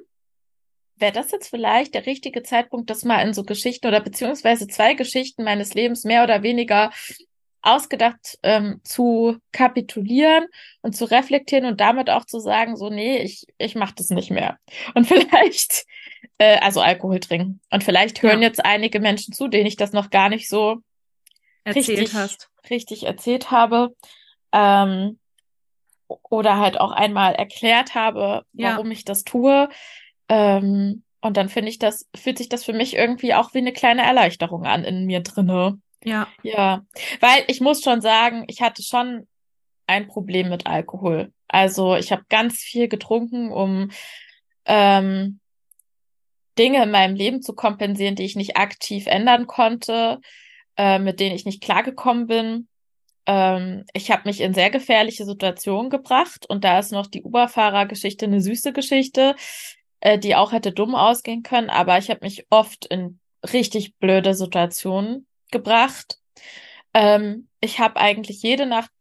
[0.99, 4.93] wäre das jetzt vielleicht der richtige Zeitpunkt, das mal in so Geschichten oder beziehungsweise zwei
[4.93, 6.91] Geschichten meines Lebens mehr oder weniger
[7.62, 10.45] ausgedacht ähm, zu kapitulieren
[10.81, 14.31] und zu reflektieren und damit auch zu sagen, so, nee, ich, ich mache das nicht
[14.31, 14.57] mehr.
[14.93, 15.86] Und vielleicht,
[16.38, 17.60] äh, also Alkohol trinken.
[17.69, 18.47] Und vielleicht hören ja.
[18.47, 20.77] jetzt einige Menschen zu, denen ich das noch gar nicht so
[21.63, 22.49] erzählt richtig, hast.
[22.69, 23.95] richtig erzählt habe.
[24.53, 25.19] Ähm,
[26.07, 28.93] oder halt auch einmal erklärt habe, warum ja.
[28.93, 29.67] ich das tue.
[30.30, 33.74] Ähm, und dann finde ich das, fühlt sich das für mich irgendwie auch wie eine
[33.74, 35.80] kleine Erleichterung an in mir drinne.
[36.04, 36.28] Ja.
[36.44, 36.86] Ja.
[37.20, 39.28] Weil ich muss schon sagen, ich hatte schon
[39.88, 41.32] ein Problem mit Alkohol.
[41.48, 43.90] Also ich habe ganz viel getrunken, um
[44.66, 45.40] ähm,
[46.58, 50.20] Dinge in meinem Leben zu kompensieren, die ich nicht aktiv ändern konnte,
[50.76, 52.68] äh, mit denen ich nicht klargekommen bin.
[53.26, 58.26] Ähm, ich habe mich in sehr gefährliche Situationen gebracht und da ist noch die Uberfahrergeschichte
[58.26, 59.36] eine süße Geschichte,
[60.08, 63.20] äh, die auch hätte dumm ausgehen können, aber ich habe mich oft in
[63.52, 66.20] richtig blöde Situationen gebracht.
[66.93, 68.91] Ähm, ich habe eigentlich jede Nacht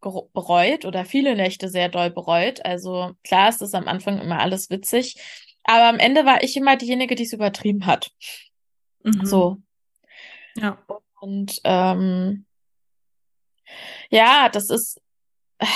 [0.00, 2.62] bereut oder viele Nächte sehr doll bereut.
[2.62, 5.16] Also klar ist es am Anfang immer alles witzig,
[5.62, 8.10] aber am Ende war ich immer diejenige, die es übertrieben hat.
[9.02, 9.24] Mhm.
[9.24, 9.56] So.
[10.56, 10.76] Ja.
[11.20, 12.44] Und ähm,
[14.10, 15.00] ja, das ist
[15.56, 15.66] äh,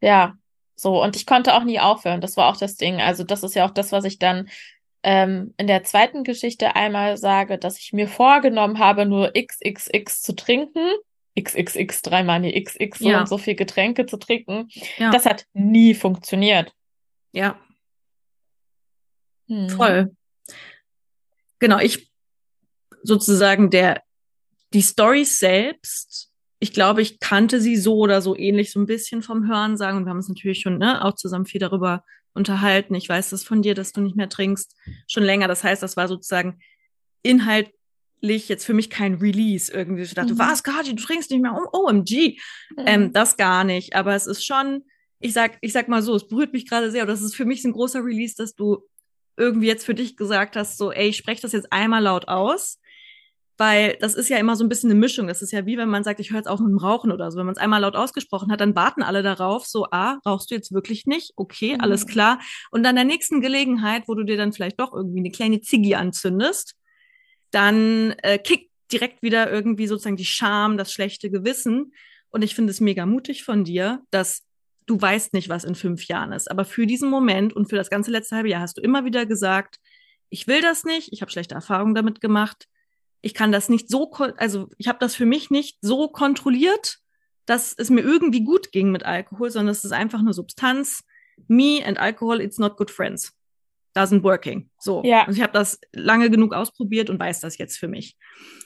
[0.00, 0.36] ja
[0.76, 1.02] so.
[1.02, 2.20] Und ich konnte auch nie aufhören.
[2.20, 3.00] Das war auch das Ding.
[3.00, 4.48] Also das ist ja auch das, was ich dann
[5.02, 10.34] ähm, in der zweiten Geschichte einmal sage, dass ich mir vorgenommen habe, nur XXX zu
[10.34, 10.90] trinken.
[11.38, 13.20] XXX, dreimal die XX ja.
[13.20, 14.68] und so viel Getränke zu trinken.
[14.96, 15.10] Ja.
[15.10, 16.72] Das hat nie funktioniert.
[17.32, 17.60] Ja.
[19.48, 19.68] Hm.
[19.68, 20.16] Voll.
[21.58, 22.10] Genau, ich
[23.02, 24.02] sozusagen der,
[24.72, 29.22] die Story selbst, ich glaube, ich kannte sie so oder so ähnlich so ein bisschen
[29.22, 32.94] vom Hören sagen und wir haben uns natürlich schon ne, auch zusammen viel darüber unterhalten.
[32.94, 34.74] Ich weiß das von dir, dass du nicht mehr trinkst,
[35.06, 35.48] schon länger.
[35.48, 36.58] Das heißt, das war sozusagen
[37.22, 40.02] inhaltlich jetzt für mich kein Release irgendwie.
[40.02, 40.38] Ich dachte, mhm.
[40.38, 42.38] was, Kati, du trinkst nicht mehr, oh, OMG.
[42.76, 42.84] Mhm.
[42.86, 43.94] Ähm, das gar nicht.
[43.94, 44.84] Aber es ist schon,
[45.20, 47.02] ich sag, ich sag mal so, es berührt mich gerade sehr.
[47.02, 48.82] Und das ist für mich ein großer Release, dass du
[49.36, 52.78] irgendwie jetzt für dich gesagt hast, so, ey, ich spreche das jetzt einmal laut aus
[53.58, 55.26] weil das ist ja immer so ein bisschen eine Mischung.
[55.28, 57.30] Das ist ja wie wenn man sagt, ich höre jetzt auf mit dem Rauchen oder
[57.30, 57.38] so.
[57.38, 60.54] Wenn man es einmal laut ausgesprochen hat, dann warten alle darauf, so, ah, rauchst du
[60.54, 61.32] jetzt wirklich nicht?
[61.36, 61.80] Okay, mhm.
[61.80, 62.38] alles klar.
[62.70, 65.94] Und dann der nächsten Gelegenheit, wo du dir dann vielleicht doch irgendwie eine kleine Ziggy
[65.94, 66.74] anzündest,
[67.50, 71.92] dann äh, kickt direkt wieder irgendwie sozusagen die Scham, das schlechte Gewissen.
[72.28, 74.42] Und ich finde es mega mutig von dir, dass
[74.84, 76.50] du weißt nicht, was in fünf Jahren ist.
[76.50, 79.26] Aber für diesen Moment und für das ganze letzte halbe Jahr hast du immer wieder
[79.26, 79.76] gesagt,
[80.28, 82.66] ich will das nicht, ich habe schlechte Erfahrungen damit gemacht
[83.26, 86.98] ich kann das nicht so, also ich habe das für mich nicht so kontrolliert,
[87.44, 91.02] dass es mir irgendwie gut ging mit Alkohol, sondern es ist einfach eine Substanz.
[91.48, 93.32] Me and alcohol, it's not good friends.
[93.96, 94.70] Doesn't working.
[94.78, 95.02] So.
[95.04, 95.26] Ja.
[95.26, 98.16] Und ich habe das lange genug ausprobiert und weiß das jetzt für mich.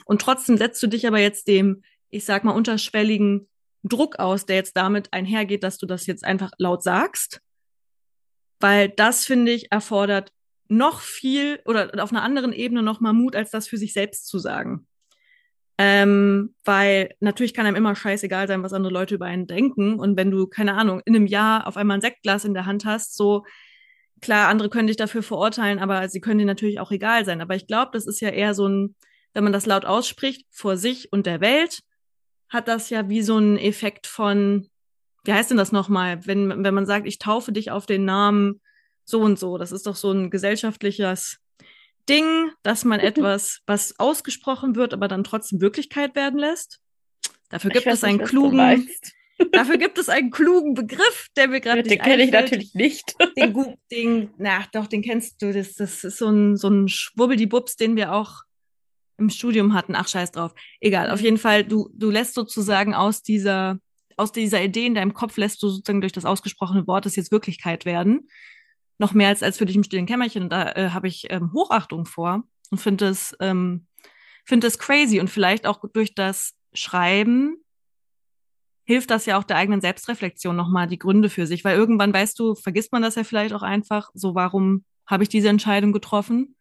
[0.04, 3.48] Und trotzdem setzt du dich aber jetzt dem, ich sag mal, unterschwelligen
[3.82, 7.40] Druck aus, der jetzt damit einhergeht, dass du das jetzt einfach laut sagst.
[8.58, 10.34] Weil das, finde ich, erfordert
[10.70, 14.28] noch viel oder auf einer anderen Ebene noch mal Mut, als das für sich selbst
[14.28, 14.86] zu sagen.
[15.78, 19.98] Ähm, weil natürlich kann einem immer scheißegal sein, was andere Leute über einen denken.
[19.98, 22.84] Und wenn du, keine Ahnung, in einem Jahr auf einmal ein Sektglas in der Hand
[22.84, 23.44] hast, so
[24.20, 27.40] klar, andere können dich dafür verurteilen, aber sie können dir natürlich auch egal sein.
[27.40, 28.94] Aber ich glaube, das ist ja eher so ein,
[29.32, 31.80] wenn man das laut ausspricht, vor sich und der Welt,
[32.48, 34.68] hat das ja wie so ein Effekt von,
[35.24, 38.60] wie heißt denn das nochmal, wenn, wenn man sagt, ich taufe dich auf den Namen
[39.10, 39.58] so und so.
[39.58, 41.38] Das ist doch so ein gesellschaftliches
[42.08, 46.80] Ding, dass man etwas, was ausgesprochen wird, aber dann trotzdem Wirklichkeit werden lässt.
[47.48, 48.88] Dafür gibt es einen nicht, klugen,
[49.52, 53.14] dafür gibt es einen klugen Begriff, der mir gerade Den kenne ich natürlich nicht.
[53.36, 55.52] Den, den, na, doch, den kennst du.
[55.52, 58.42] Das, das ist so ein, so ein Schwubbeldi-Bubs, den wir auch
[59.18, 59.94] im Studium hatten.
[59.94, 60.52] Ach, scheiß drauf.
[60.80, 63.78] Egal, auf jeden Fall, du, du lässt sozusagen aus dieser,
[64.16, 67.32] aus dieser Idee in deinem Kopf lässt du sozusagen durch das ausgesprochene Wort es jetzt
[67.32, 68.28] Wirklichkeit werden
[69.00, 70.44] noch mehr als, als für dich im stillen Kämmerchen.
[70.44, 73.86] Und da äh, habe ich ähm, Hochachtung vor und finde es, ähm,
[74.44, 75.20] finde es crazy.
[75.20, 77.56] Und vielleicht auch durch das Schreiben
[78.84, 81.64] hilft das ja auch der eigenen Selbstreflexion nochmal die Gründe für sich.
[81.64, 84.10] Weil irgendwann, weißt du, vergisst man das ja vielleicht auch einfach.
[84.12, 86.54] So, warum habe ich diese Entscheidung getroffen?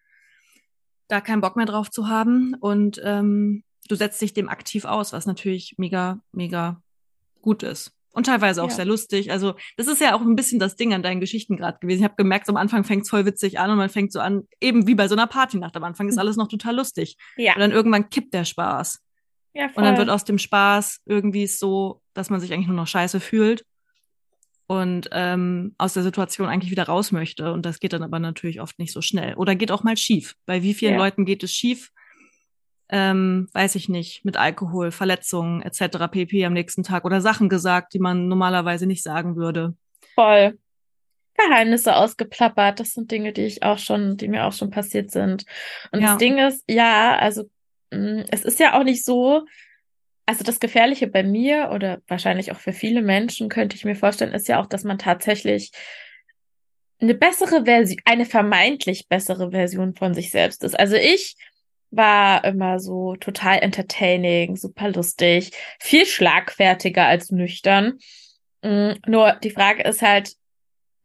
[1.09, 2.55] Da keinen Bock mehr drauf zu haben.
[2.55, 6.81] Und ähm, du setzt dich dem aktiv aus, was natürlich mega, mega
[7.41, 7.98] gut ist.
[8.11, 8.75] Und teilweise auch ja.
[8.75, 9.31] sehr lustig.
[9.31, 11.99] Also, das ist ja auch ein bisschen das Ding an deinen Geschichten gerade gewesen.
[11.99, 14.47] Ich habe gemerkt, am Anfang fängt es voll witzig an und man fängt so an,
[14.59, 15.75] eben wie bei so einer Partynacht.
[15.77, 16.21] Am Anfang ist mhm.
[16.21, 17.17] alles noch total lustig.
[17.37, 17.53] Ja.
[17.53, 18.99] Und dann irgendwann kippt der Spaß.
[19.53, 19.83] Ja, voll.
[19.83, 23.19] Und dann wird aus dem Spaß irgendwie so, dass man sich eigentlich nur noch scheiße
[23.19, 23.63] fühlt
[24.67, 27.51] und ähm, aus der Situation eigentlich wieder raus möchte.
[27.51, 29.33] Und das geht dann aber natürlich oft nicht so schnell.
[29.35, 30.35] Oder geht auch mal schief.
[30.45, 30.99] Bei wie vielen ja.
[30.99, 31.91] Leuten geht es schief?
[32.91, 36.07] Ähm, weiß ich nicht, mit Alkohol, Verletzungen etc.
[36.09, 36.45] pp.
[36.45, 39.75] am nächsten Tag oder Sachen gesagt, die man normalerweise nicht sagen würde.
[40.15, 40.57] Voll.
[41.39, 45.45] Geheimnisse ausgeplappert, das sind Dinge, die ich auch schon, die mir auch schon passiert sind.
[45.91, 46.07] Und ja.
[46.07, 47.43] das Ding ist, ja, also
[47.91, 49.45] mm, es ist ja auch nicht so,
[50.25, 54.33] also das Gefährliche bei mir oder wahrscheinlich auch für viele Menschen, könnte ich mir vorstellen,
[54.33, 55.71] ist ja auch, dass man tatsächlich
[57.01, 60.77] eine bessere Version, eine vermeintlich bessere Version von sich selbst ist.
[60.77, 61.37] Also ich
[61.91, 67.97] war immer so total entertaining, super lustig, viel schlagfertiger als nüchtern.
[68.61, 70.33] Mm, nur die Frage ist halt,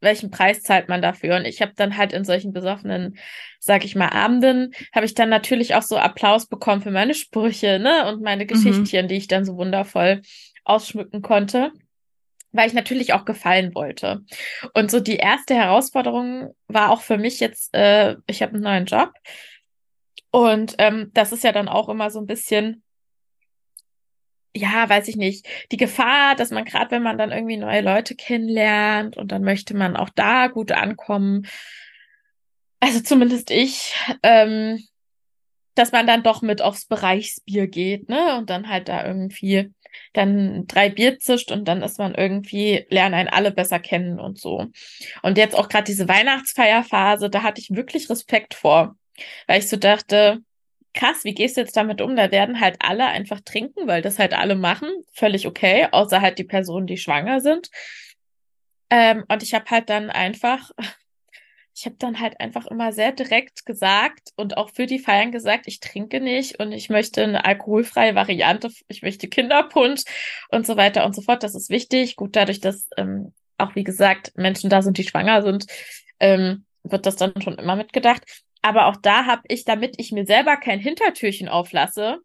[0.01, 1.35] welchen Preis zahlt man dafür?
[1.35, 3.17] Und ich habe dann halt in solchen besoffenen,
[3.59, 7.79] sag ich mal, Abenden, habe ich dann natürlich auch so Applaus bekommen für meine Sprüche,
[7.79, 8.07] ne?
[8.07, 8.47] Und meine mhm.
[8.47, 9.09] Geschichtchen, mhm.
[9.09, 10.21] die ich dann so wundervoll
[10.63, 11.71] ausschmücken konnte,
[12.51, 14.21] weil ich natürlich auch gefallen wollte.
[14.73, 18.85] Und so die erste Herausforderung war auch für mich jetzt, äh, ich habe einen neuen
[18.85, 19.11] Job.
[20.35, 22.83] Und ähm, das ist ja dann auch immer so ein bisschen
[24.53, 28.15] ja, weiß ich nicht, die Gefahr, dass man gerade, wenn man dann irgendwie neue Leute
[28.15, 31.45] kennenlernt und dann möchte man auch da gut ankommen,
[32.79, 33.93] also zumindest ich,
[34.23, 34.81] ähm,
[35.73, 38.37] dass man dann doch mit aufs Bereichsbier geht, ne?
[38.37, 39.73] Und dann halt da irgendwie
[40.13, 44.39] dann drei Bier zischt und dann ist man irgendwie, lernen einen alle besser kennen und
[44.39, 44.67] so.
[45.21, 48.95] Und jetzt auch gerade diese Weihnachtsfeierphase, da hatte ich wirklich Respekt vor,
[49.47, 50.41] weil ich so dachte,
[50.93, 52.15] krass, wie gehst du jetzt damit um?
[52.15, 54.89] Da werden halt alle einfach trinken, weil das halt alle machen.
[55.13, 57.69] Völlig okay, außer halt die Personen, die schwanger sind.
[58.89, 60.71] Ähm, und ich habe halt dann einfach,
[61.75, 65.67] ich habe dann halt einfach immer sehr direkt gesagt und auch für die Feiern gesagt,
[65.67, 70.03] ich trinke nicht und ich möchte eine alkoholfreie Variante, ich möchte Kinderpunsch
[70.49, 71.43] und so weiter und so fort.
[71.43, 72.15] Das ist wichtig.
[72.15, 75.65] Gut, dadurch, dass ähm, auch wie gesagt Menschen da sind, die schwanger sind,
[76.19, 78.23] ähm, wird das dann schon immer mitgedacht.
[78.65, 82.17] Aber auch da habe ich, damit ich mir selber kein Hintertürchen auflasse,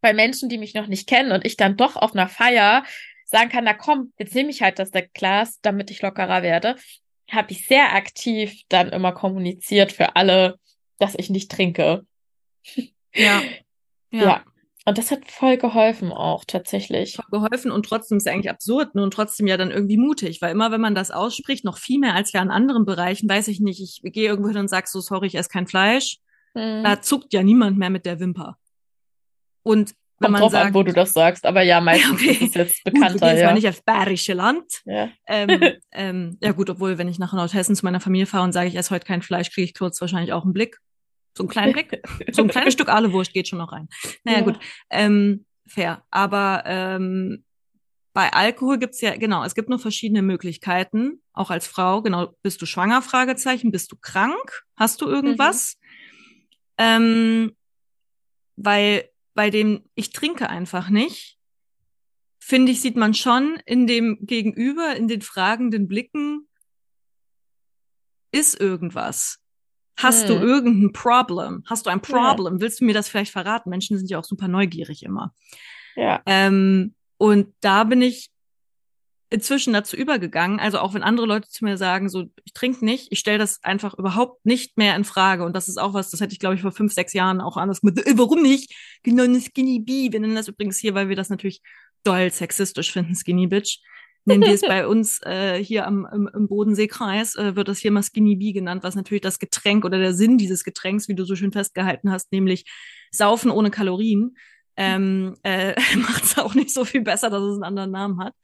[0.00, 2.84] bei Menschen, die mich noch nicht kennen und ich dann doch auf einer Feier
[3.24, 6.76] sagen kann, na komm, jetzt nehme ich halt das Glas, damit ich lockerer werde,
[7.28, 10.60] habe ich sehr aktiv dann immer kommuniziert für alle,
[11.00, 12.06] dass ich nicht trinke.
[13.12, 13.42] Ja.
[14.12, 14.22] Ja.
[14.22, 14.44] ja.
[14.88, 17.16] Und das hat voll geholfen auch tatsächlich.
[17.16, 20.52] Voll geholfen und trotzdem ist es eigentlich absurd und trotzdem ja dann irgendwie mutig, weil
[20.52, 23.58] immer wenn man das ausspricht, noch viel mehr als ja in anderen Bereichen, weiß ich
[23.58, 26.18] nicht, ich gehe irgendwo hin und sag so, sorry, ich esse kein Fleisch,
[26.54, 26.84] mhm.
[26.84, 28.58] da zuckt ja niemand mehr mit der Wimper.
[29.64, 32.30] Und wenn Kommt man drauf sagt, an, wo du das sagst, aber ja, meistens okay.
[32.30, 33.32] ist es jetzt bekannter.
[33.32, 33.52] Gut, ja.
[33.52, 34.64] nicht aufs bayerische Land.
[34.86, 35.08] Ja.
[35.26, 35.60] Ähm,
[35.92, 38.76] ähm, ja gut, obwohl, wenn ich nach Nordhessen zu meiner Familie fahre und sage, ich
[38.76, 40.78] esse heute kein Fleisch, kriege ich kurz wahrscheinlich auch einen Blick.
[41.36, 42.02] So ein kleinen Blick.
[42.32, 43.88] so ein kleines Stück Ahlewurst geht schon noch rein.
[44.24, 44.44] Naja, ja.
[44.44, 44.58] gut.
[44.90, 46.04] Ähm, fair.
[46.10, 47.44] Aber ähm,
[48.14, 52.00] bei Alkohol gibt's ja, genau, es gibt nur verschiedene Möglichkeiten, auch als Frau.
[52.00, 53.02] Genau, bist du schwanger?
[53.02, 53.70] Fragezeichen.
[53.70, 54.64] Bist du krank?
[54.76, 55.76] Hast du irgendwas?
[55.78, 55.86] Mhm.
[56.78, 57.56] Ähm,
[58.56, 61.36] weil bei dem ich trinke einfach nicht,
[62.38, 66.48] finde ich, sieht man schon in dem Gegenüber, in den fragenden Blicken,
[68.32, 69.40] ist irgendwas.
[69.96, 70.28] Hast hm.
[70.28, 71.62] du irgendein Problem?
[71.66, 72.54] Hast du ein Problem?
[72.54, 72.60] Ja.
[72.60, 73.70] Willst du mir das vielleicht verraten?
[73.70, 75.34] Menschen sind ja auch super neugierig immer.
[75.96, 76.22] Ja.
[76.26, 78.30] Ähm, und da bin ich
[79.28, 83.10] inzwischen dazu übergegangen, also auch wenn andere Leute zu mir sagen, so, ich trinke nicht,
[83.10, 85.44] ich stelle das einfach überhaupt nicht mehr in Frage.
[85.44, 87.56] Und das ist auch was, das hätte ich, glaube ich, vor fünf, sechs Jahren auch
[87.56, 88.06] anders gemacht.
[88.06, 88.74] Äh, warum nicht?
[89.02, 90.12] Genau, eine Skinny Bee.
[90.12, 91.60] Wir nennen das übrigens hier, weil wir das natürlich
[92.04, 93.80] doll sexistisch finden, Skinny Bitch
[94.26, 97.90] nennen wir es bei uns äh, hier am, im, im Bodenseekreis, äh, wird das hier
[97.90, 101.24] mal Skinny Bee genannt, was natürlich das Getränk oder der Sinn dieses Getränks, wie du
[101.24, 102.64] so schön festgehalten hast, nämlich
[103.10, 104.36] Saufen ohne Kalorien,
[104.76, 108.34] ähm, äh, macht es auch nicht so viel besser, dass es einen anderen Namen hat.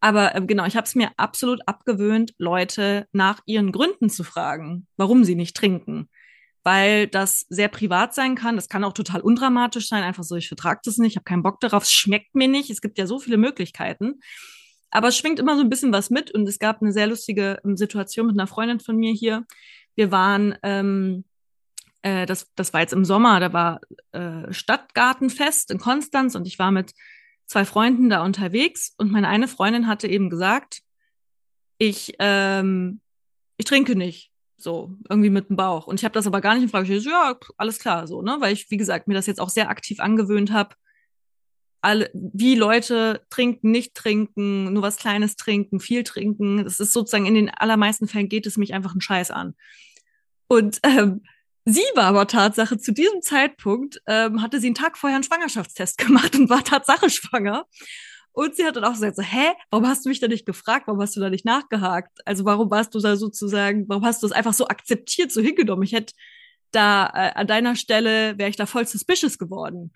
[0.00, 4.86] Aber äh, genau, ich habe es mir absolut abgewöhnt, Leute nach ihren Gründen zu fragen,
[4.96, 6.08] warum sie nicht trinken.
[6.62, 8.56] Weil das sehr privat sein kann.
[8.56, 10.02] Das kann auch total undramatisch sein.
[10.02, 12.70] Einfach so, ich vertrage das nicht, ich habe keinen Bock darauf, es schmeckt mir nicht.
[12.70, 14.20] Es gibt ja so viele Möglichkeiten.
[14.94, 17.60] Aber es schwingt immer so ein bisschen was mit und es gab eine sehr lustige
[17.64, 19.44] ähm, Situation mit einer Freundin von mir hier.
[19.96, 21.24] Wir waren, ähm,
[22.02, 23.80] äh, das, das war jetzt im Sommer, da war
[24.12, 26.94] äh, Stadtgartenfest in Konstanz und ich war mit
[27.46, 30.82] zwei Freunden da unterwegs und meine eine Freundin hatte eben gesagt,
[31.78, 33.00] ich, ähm,
[33.56, 34.30] ich trinke nicht.
[34.56, 35.88] So, irgendwie mit dem Bauch.
[35.88, 37.12] Und ich habe das aber gar nicht in Frage gestellt.
[37.12, 38.36] Ja, alles klar, so, ne?
[38.38, 40.76] Weil ich, wie gesagt, mir das jetzt auch sehr aktiv angewöhnt habe,
[41.84, 46.64] alle, wie Leute trinken, nicht trinken, nur was Kleines trinken, viel trinken.
[46.64, 49.54] Das ist sozusagen in den allermeisten Fällen geht es mich einfach einen Scheiß an.
[50.48, 51.22] Und ähm,
[51.64, 55.98] sie war aber Tatsache zu diesem Zeitpunkt, ähm, hatte sie einen Tag vorher einen Schwangerschaftstest
[56.04, 57.66] gemacht und war Tatsache schwanger.
[58.32, 60.88] Und sie hat dann auch gesagt so, hä, warum hast du mich da nicht gefragt?
[60.88, 62.18] Warum hast du da nicht nachgehakt?
[62.24, 65.84] Also warum warst du da sozusagen, warum hast du es einfach so akzeptiert, so hingenommen?
[65.84, 66.14] Ich hätte
[66.72, 69.92] da äh, an deiner Stelle, wäre ich da voll suspicious geworden.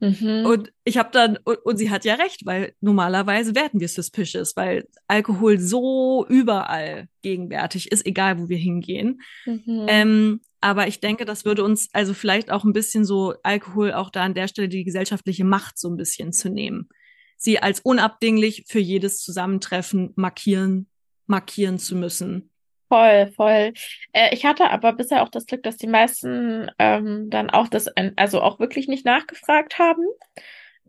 [0.00, 0.44] Mhm.
[0.44, 4.54] Und ich habe dann, und, und, sie hat ja recht, weil normalerweise werden wir suspicious,
[4.56, 9.22] weil Alkohol so überall gegenwärtig ist, egal wo wir hingehen.
[9.46, 9.86] Mhm.
[9.88, 14.10] Ähm, aber ich denke, das würde uns also vielleicht auch ein bisschen so Alkohol auch
[14.10, 16.88] da an der Stelle die gesellschaftliche Macht so ein bisschen zu nehmen
[17.36, 20.88] sie als unabdinglich für jedes Zusammentreffen markieren,
[21.26, 22.50] markieren zu müssen.
[22.88, 23.72] Voll, voll.
[24.12, 27.88] Äh, ich hatte aber bisher auch das Glück, dass die meisten ähm, dann auch das,
[28.16, 30.04] also auch wirklich nicht nachgefragt haben.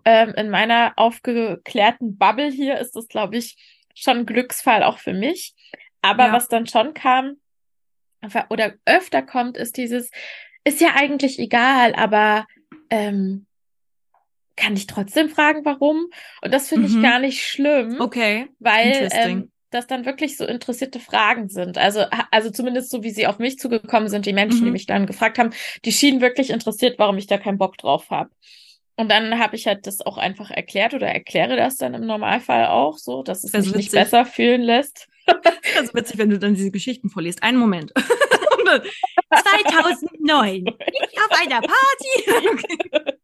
[0.05, 3.57] Ähm, in meiner aufgeklärten Bubble hier ist das, glaube ich,
[3.95, 5.55] schon ein Glücksfall auch für mich.
[6.01, 6.33] Aber ja.
[6.33, 7.37] was dann schon kam
[8.49, 10.11] oder öfter kommt, ist dieses,
[10.63, 12.45] ist ja eigentlich egal, aber
[12.89, 13.47] ähm,
[14.55, 16.07] kann ich trotzdem fragen, warum.
[16.41, 16.95] Und das finde mhm.
[16.95, 18.01] ich gar nicht schlimm.
[18.01, 18.49] Okay.
[18.59, 21.77] Weil ähm, das dann wirklich so interessierte Fragen sind.
[21.77, 24.65] Also, also zumindest so, wie sie auf mich zugekommen sind, die Menschen, mhm.
[24.65, 25.51] die mich dann gefragt haben,
[25.85, 28.29] die schienen wirklich interessiert, warum ich da keinen Bock drauf habe.
[28.95, 32.65] Und dann habe ich halt das auch einfach erklärt oder erkläre das dann im Normalfall
[32.67, 35.07] auch so, dass es mich nicht besser fühlen lässt.
[35.75, 37.43] Also witzig, wenn du dann diese Geschichten vorliest.
[37.43, 37.91] Einen Moment.
[39.29, 40.65] 2009.
[40.65, 43.17] Ich auf einer Party.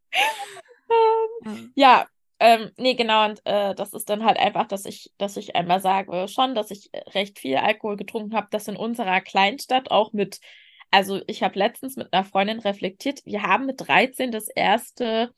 [1.75, 2.05] ja,
[2.43, 5.79] ähm, nee, genau, und äh, das ist dann halt einfach, dass ich, dass ich einmal
[5.79, 10.41] sage schon, dass ich recht viel Alkohol getrunken habe, das in unserer Kleinstadt auch mit,
[10.91, 15.31] also ich habe letztens mit einer Freundin reflektiert, wir haben mit 13 das erste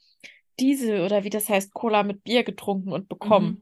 [0.60, 3.62] Diesel oder wie das heißt, Cola mit Bier getrunken und bekommen.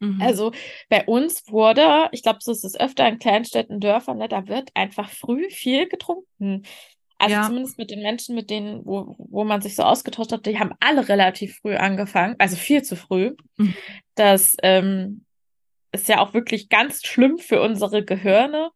[0.00, 0.14] Mhm.
[0.14, 0.22] Mhm.
[0.22, 0.52] Also
[0.88, 4.70] bei uns wurde, ich glaube, so ist es öfter in Kleinstädten, Dörfern, ne, da wird
[4.74, 6.62] einfach früh viel getrunken.
[7.22, 7.46] Also ja.
[7.46, 10.74] zumindest mit den Menschen, mit denen, wo, wo man sich so ausgetauscht hat, die haben
[10.80, 13.36] alle relativ früh angefangen, also viel zu früh.
[13.58, 13.74] Mhm.
[14.16, 15.24] Das ähm,
[15.92, 18.70] ist ja auch wirklich ganz schlimm für unsere Gehirne,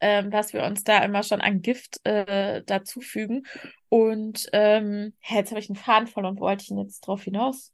[0.00, 3.48] ähm, dass wir uns da immer schon an Gift äh, dazufügen.
[3.88, 7.24] Und ähm, hä, jetzt habe ich einen Faden verloren, wo wollte ich denn jetzt drauf
[7.24, 7.72] hinaus?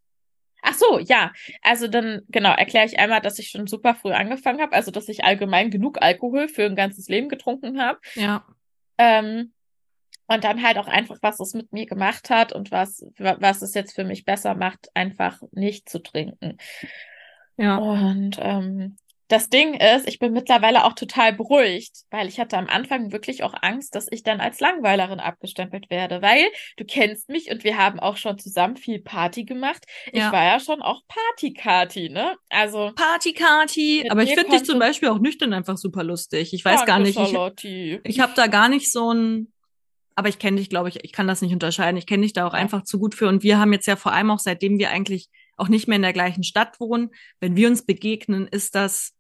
[0.63, 1.35] Ach so, ja.
[1.61, 5.11] Also dann, genau, erkläre ich einmal, dass ich schon super früh angefangen habe, also dass
[5.11, 8.01] ich allgemein genug Alkohol für ein ganzes Leben getrunken habe.
[8.15, 8.47] Ja.
[8.97, 9.53] Ähm,
[10.29, 13.75] und dann halt auch einfach, was es mit mir gemacht hat und was, was es
[13.75, 16.59] jetzt für mich besser macht, einfach nicht zu trinken.
[17.57, 17.79] Ja.
[17.79, 18.97] Und ähm,
[19.29, 23.43] das Ding ist, ich bin mittlerweile auch total beruhigt, weil ich hatte am Anfang wirklich
[23.43, 26.47] auch Angst, dass ich dann als Langweilerin abgestempelt werde, weil
[26.79, 29.85] du kennst mich und wir haben auch schon zusammen viel Party gemacht.
[30.13, 30.27] Ja.
[30.27, 32.37] Ich war ja schon auch Party-Kati, ne?
[32.49, 32.93] Also.
[32.95, 34.09] Party-Kati.
[34.11, 36.55] Aber ich finde dich zum Beispiel auch nüchtern einfach super lustig.
[36.55, 37.19] Ich weiß gar nicht.
[37.19, 39.53] Ich, ich habe da gar nicht so ein
[40.19, 41.97] aber ich kenne dich, glaube ich, ich kann das nicht unterscheiden.
[41.97, 42.59] Ich kenne dich da auch ja.
[42.59, 43.29] einfach zu gut für.
[43.29, 46.03] Und wir haben jetzt ja vor allem auch, seitdem wir eigentlich auch nicht mehr in
[46.03, 49.13] der gleichen Stadt wohnen, wenn wir uns begegnen, ist das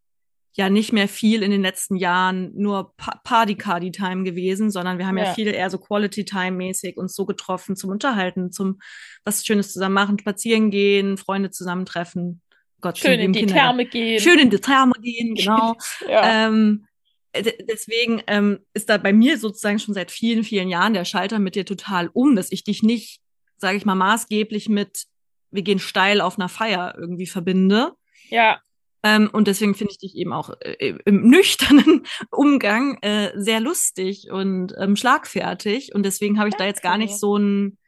[0.54, 5.26] ja nicht mehr viel in den letzten Jahren nur Party-Cardi-Time gewesen, sondern wir haben ja.
[5.26, 8.80] ja, viel eher so Quality-Time-mäßig uns so getroffen zum Unterhalten, zum
[9.22, 12.42] was Schönes zusammen machen, spazieren gehen, Freunde zusammentreffen.
[12.80, 13.54] Gott, schön in die Kinder.
[13.54, 14.20] Therme gehen.
[14.20, 15.76] Schön in die Therme gehen, genau.
[16.08, 16.48] ja.
[16.48, 16.88] ähm,
[17.34, 21.54] deswegen ähm, ist da bei mir sozusagen schon seit vielen, vielen Jahren der Schalter mit
[21.54, 23.20] dir total um, dass ich dich nicht,
[23.56, 25.04] sage ich mal, maßgeblich mit,
[25.50, 27.92] wir gehen steil auf einer Feier irgendwie verbinde.
[28.30, 28.60] Ja.
[29.02, 34.30] Ähm, und deswegen finde ich dich eben auch äh, im nüchternen Umgang äh, sehr lustig
[34.30, 35.94] und ähm, schlagfertig.
[35.94, 37.78] Und deswegen habe ich da jetzt gar nicht so ein,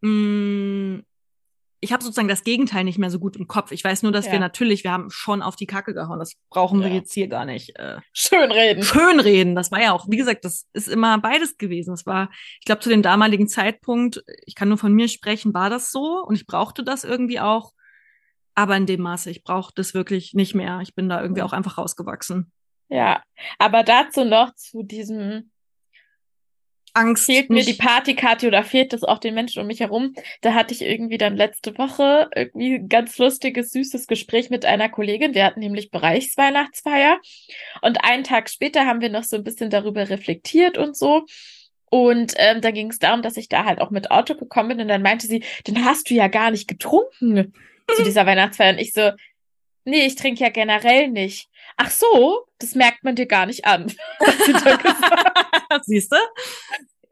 [0.00, 1.04] mh, mm,
[1.84, 3.70] ich habe sozusagen das Gegenteil nicht mehr so gut im Kopf.
[3.70, 4.32] Ich weiß nur, dass ja.
[4.32, 6.18] wir natürlich, wir haben schon auf die Kacke gehauen.
[6.18, 6.88] Das brauchen ja.
[6.88, 7.78] wir jetzt hier gar nicht.
[7.78, 8.82] Äh, schön reden.
[8.82, 9.54] Schön reden.
[9.54, 11.90] Das war ja auch, wie gesagt, das ist immer beides gewesen.
[11.90, 15.68] Das war, ich glaube, zu dem damaligen Zeitpunkt, ich kann nur von mir sprechen, war
[15.68, 17.72] das so und ich brauchte das irgendwie auch.
[18.54, 20.80] Aber in dem Maße, ich brauche das wirklich nicht mehr.
[20.80, 22.50] Ich bin da irgendwie auch einfach rausgewachsen.
[22.88, 23.22] Ja,
[23.58, 25.50] aber dazu noch zu diesem
[26.94, 27.26] Angst.
[27.26, 30.14] Fehlt mir die Partykarte oder fehlt das auch den Menschen um mich herum?
[30.40, 34.88] Da hatte ich irgendwie dann letzte Woche irgendwie ein ganz lustiges, süßes Gespräch mit einer
[34.88, 35.34] Kollegin.
[35.34, 37.20] Wir hatten nämlich Bereichsweihnachtsfeier.
[37.82, 41.26] Und einen Tag später haben wir noch so ein bisschen darüber reflektiert und so.
[41.90, 44.80] Und ähm, da ging es darum, dass ich da halt auch mit Auto gekommen bin.
[44.80, 47.52] Und dann meinte sie, dann hast du ja gar nicht getrunken
[47.94, 48.72] zu dieser Weihnachtsfeier.
[48.72, 49.10] Und ich so,
[49.84, 51.48] nee, ich trinke ja generell nicht.
[51.76, 53.86] Ach so, das merkt man dir gar nicht an.
[55.82, 56.16] Siehst du?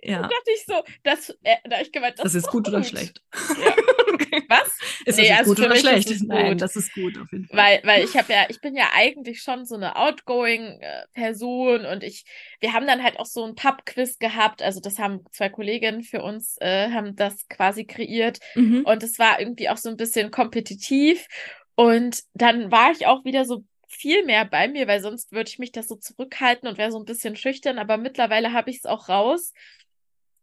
[0.04, 0.22] Ja.
[0.22, 2.82] Da dachte ich so, das, äh, da ich gemeint, das, das ist gut, gut oder
[2.82, 3.22] schlecht.
[3.32, 3.76] Ja.
[4.48, 4.78] Was?
[5.04, 6.10] Ist nee, das also gut oder schlecht?
[6.10, 7.56] Ist Nein, das ist gut auf jeden Fall.
[7.56, 11.84] Weil, weil ich habe ja, ich bin ja eigentlich schon so eine outgoing äh, Person
[11.86, 12.24] und ich,
[12.60, 14.62] wir haben dann halt auch so ein Pub-Quiz gehabt.
[14.62, 18.38] Also das haben zwei Kolleginnen für uns, äh, haben das quasi kreiert.
[18.54, 18.84] Mhm.
[18.84, 21.26] Und es war irgendwie auch so ein bisschen kompetitiv.
[21.74, 25.58] Und dann war ich auch wieder so viel mehr bei mir, weil sonst würde ich
[25.58, 27.78] mich das so zurückhalten und wäre so ein bisschen schüchtern.
[27.78, 29.52] Aber mittlerweile habe ich es auch raus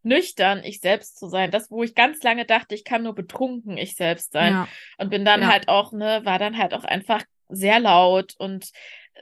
[0.03, 1.51] nüchtern ich selbst zu sein.
[1.51, 4.53] Das, wo ich ganz lange dachte, ich kann nur betrunken ich selbst sein.
[4.53, 4.67] Ja.
[4.97, 5.47] Und bin dann ja.
[5.47, 8.71] halt auch, ne, war dann halt auch einfach sehr laut und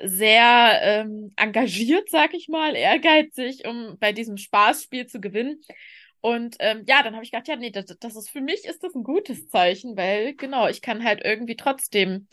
[0.03, 5.61] sehr ähm, engagiert, sag ich mal, ehrgeizig, um bei diesem Spaßspiel zu gewinnen.
[6.21, 8.83] Und ähm, ja, dann habe ich gedacht, ja, nee, das, das ist für mich ist
[8.83, 12.27] das ein gutes Zeichen, weil genau, ich kann halt irgendwie trotzdem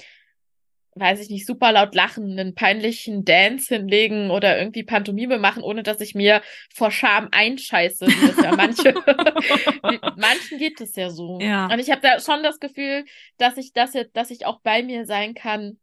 [0.95, 5.83] weiß ich nicht, super laut lachen, einen peinlichen Dance hinlegen oder irgendwie Pantomime machen, ohne
[5.83, 6.43] dass ich mir
[6.73, 8.95] vor Scham einscheiße, wie das ja manche,
[10.17, 11.39] manchen geht es ja so.
[11.41, 11.67] Ja.
[11.67, 13.05] Und ich habe da schon das Gefühl,
[13.39, 15.79] dass ich das jetzt, dass ich auch bei mir sein kann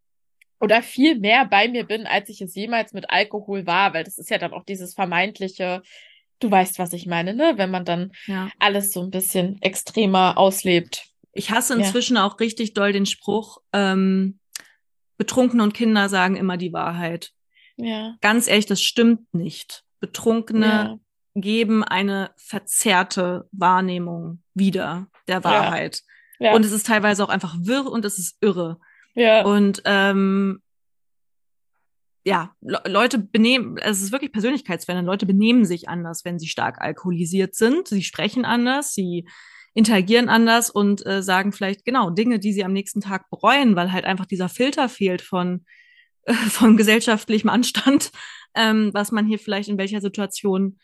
[0.61, 4.17] oder viel mehr bei mir bin, als ich es jemals mit Alkohol war, weil das
[4.17, 5.81] ist ja dann auch dieses vermeintliche,
[6.39, 8.49] du weißt, was ich meine, ne, wenn man dann ja.
[8.59, 11.07] alles so ein bisschen extremer auslebt.
[11.33, 12.27] Ich hasse inzwischen ja.
[12.27, 14.39] auch richtig doll den Spruch, ähm,
[15.17, 17.31] Betrunkene und Kinder sagen immer die Wahrheit.
[17.77, 18.15] Ja.
[18.21, 19.83] Ganz ehrlich, das stimmt nicht.
[19.99, 20.99] Betrunkene ja.
[21.35, 26.01] geben eine verzerrte Wahrnehmung wieder der Wahrheit.
[26.39, 26.47] Ja.
[26.47, 26.55] Ja.
[26.55, 28.79] Und es ist teilweise auch einfach wirr und es ist irre.
[29.13, 29.45] Ja.
[29.45, 30.61] Und ähm,
[32.23, 35.05] ja, Le Leute benehmen, es ist wirklich Persönlichkeitsverändern.
[35.05, 37.87] Leute benehmen sich anders, wenn sie stark alkoholisiert sind.
[37.87, 39.27] Sie sprechen anders, sie
[39.73, 43.91] interagieren anders und äh, sagen vielleicht genau Dinge, die sie am nächsten Tag bereuen, weil
[43.91, 45.65] halt einfach dieser Filter fehlt von,
[46.23, 48.11] äh, von gesellschaftlichem Anstand,
[48.55, 50.79] ähm, was man hier vielleicht in welcher Situation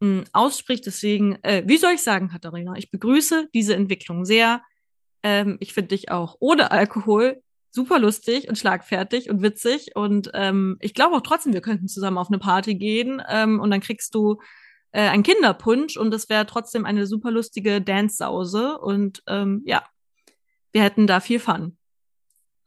[0.00, 0.86] mh, hm, ausspricht.
[0.86, 4.62] Deswegen, äh, wie soll ich sagen, Katharina, ich begrüße diese Entwicklung sehr.
[5.22, 9.94] Ähm, ich finde dich auch ohne Alkohol super lustig und schlagfertig und witzig.
[9.94, 13.70] Und ähm, ich glaube auch trotzdem, wir könnten zusammen auf eine Party gehen ähm, und
[13.70, 14.40] dann kriegst du
[14.96, 18.78] äh, ein Kinderpunsch und es wäre trotzdem eine super lustige Dance-Sause.
[18.78, 19.84] Und ähm, ja,
[20.72, 21.76] wir hätten da viel Fun.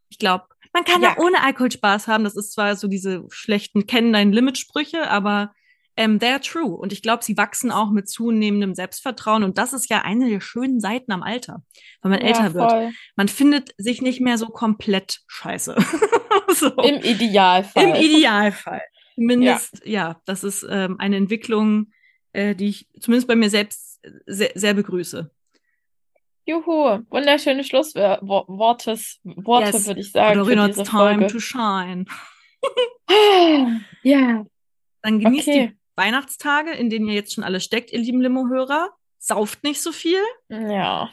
[0.10, 1.14] Ich glaube, man kann ja.
[1.14, 2.24] auch ohne Alkohol Spaß haben.
[2.24, 5.56] Das ist zwar so diese schlechten Kennen dein Limit-Sprüche, aber
[5.98, 6.78] ähm, they're true.
[6.78, 9.44] Und ich glaube, sie wachsen auch mit zunehmendem Selbstvertrauen.
[9.44, 11.64] Und das ist ja eine der schönen Seiten am Alter,
[12.04, 12.62] wenn man ja, älter voll.
[12.84, 12.94] wird.
[13.16, 15.76] Man findet sich nicht mehr so komplett scheiße.
[16.50, 16.70] so.
[16.76, 17.84] Im Idealfall.
[17.86, 18.84] Im Idealfall.
[19.16, 21.88] Zumindest, ja, ja das ist ähm, eine Entwicklung,
[22.34, 25.30] äh, die ich zumindest bei mir selbst sehr, sehr begrüße.
[26.46, 28.22] Juhu, wunderschöne Schlussworte,
[29.66, 29.88] yes.
[29.88, 30.40] würde ich sagen.
[30.40, 32.06] Dorina, it's time to shine.
[34.04, 34.46] ja.
[35.02, 35.68] Dann genießt okay.
[35.68, 38.90] die Weihnachtstage, in denen ihr jetzt schon alle steckt, ihr lieben Limo-Hörer.
[39.20, 40.22] Sauft nicht so viel.
[40.50, 41.12] Ja.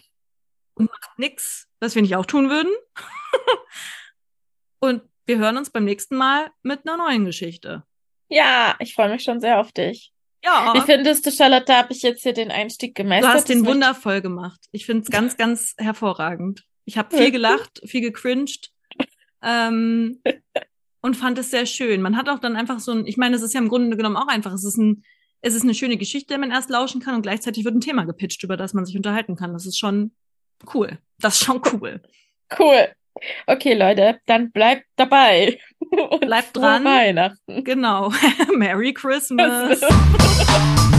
[0.75, 2.73] Und macht nichts, was wir nicht auch tun würden.
[4.79, 7.85] und wir hören uns beim nächsten Mal mit einer neuen Geschichte.
[8.29, 10.13] Ja, ich freue mich schon sehr auf dich.
[10.45, 10.75] Ja.
[10.75, 13.33] Wie findest du, Charlotte, habe ich jetzt hier den Einstieg gemeistert?
[13.33, 14.61] Du hast den wundervoll gemacht.
[14.73, 16.65] Ich finde es ganz, ganz hervorragend.
[16.85, 18.71] Ich habe viel gelacht, viel gecringed
[19.43, 20.21] ähm,
[21.01, 22.01] und fand es sehr schön.
[22.01, 24.17] Man hat auch dann einfach so ein, ich meine, es ist ja im Grunde genommen
[24.17, 25.03] auch einfach, es ist ein,
[25.41, 28.05] es ist eine schöne Geschichte, der man erst lauschen kann und gleichzeitig wird ein Thema
[28.05, 29.53] gepitcht, über das man sich unterhalten kann.
[29.53, 30.13] Das ist schon
[30.75, 30.99] cool.
[31.19, 32.01] Das ist schon cool.
[32.59, 32.89] Cool.
[33.47, 35.59] Okay, Leute, dann bleibt dabei.
[36.21, 36.85] Bleibt dran.
[36.85, 37.65] Weihnachten.
[37.65, 38.13] Genau.
[38.57, 39.81] Merry Christmas.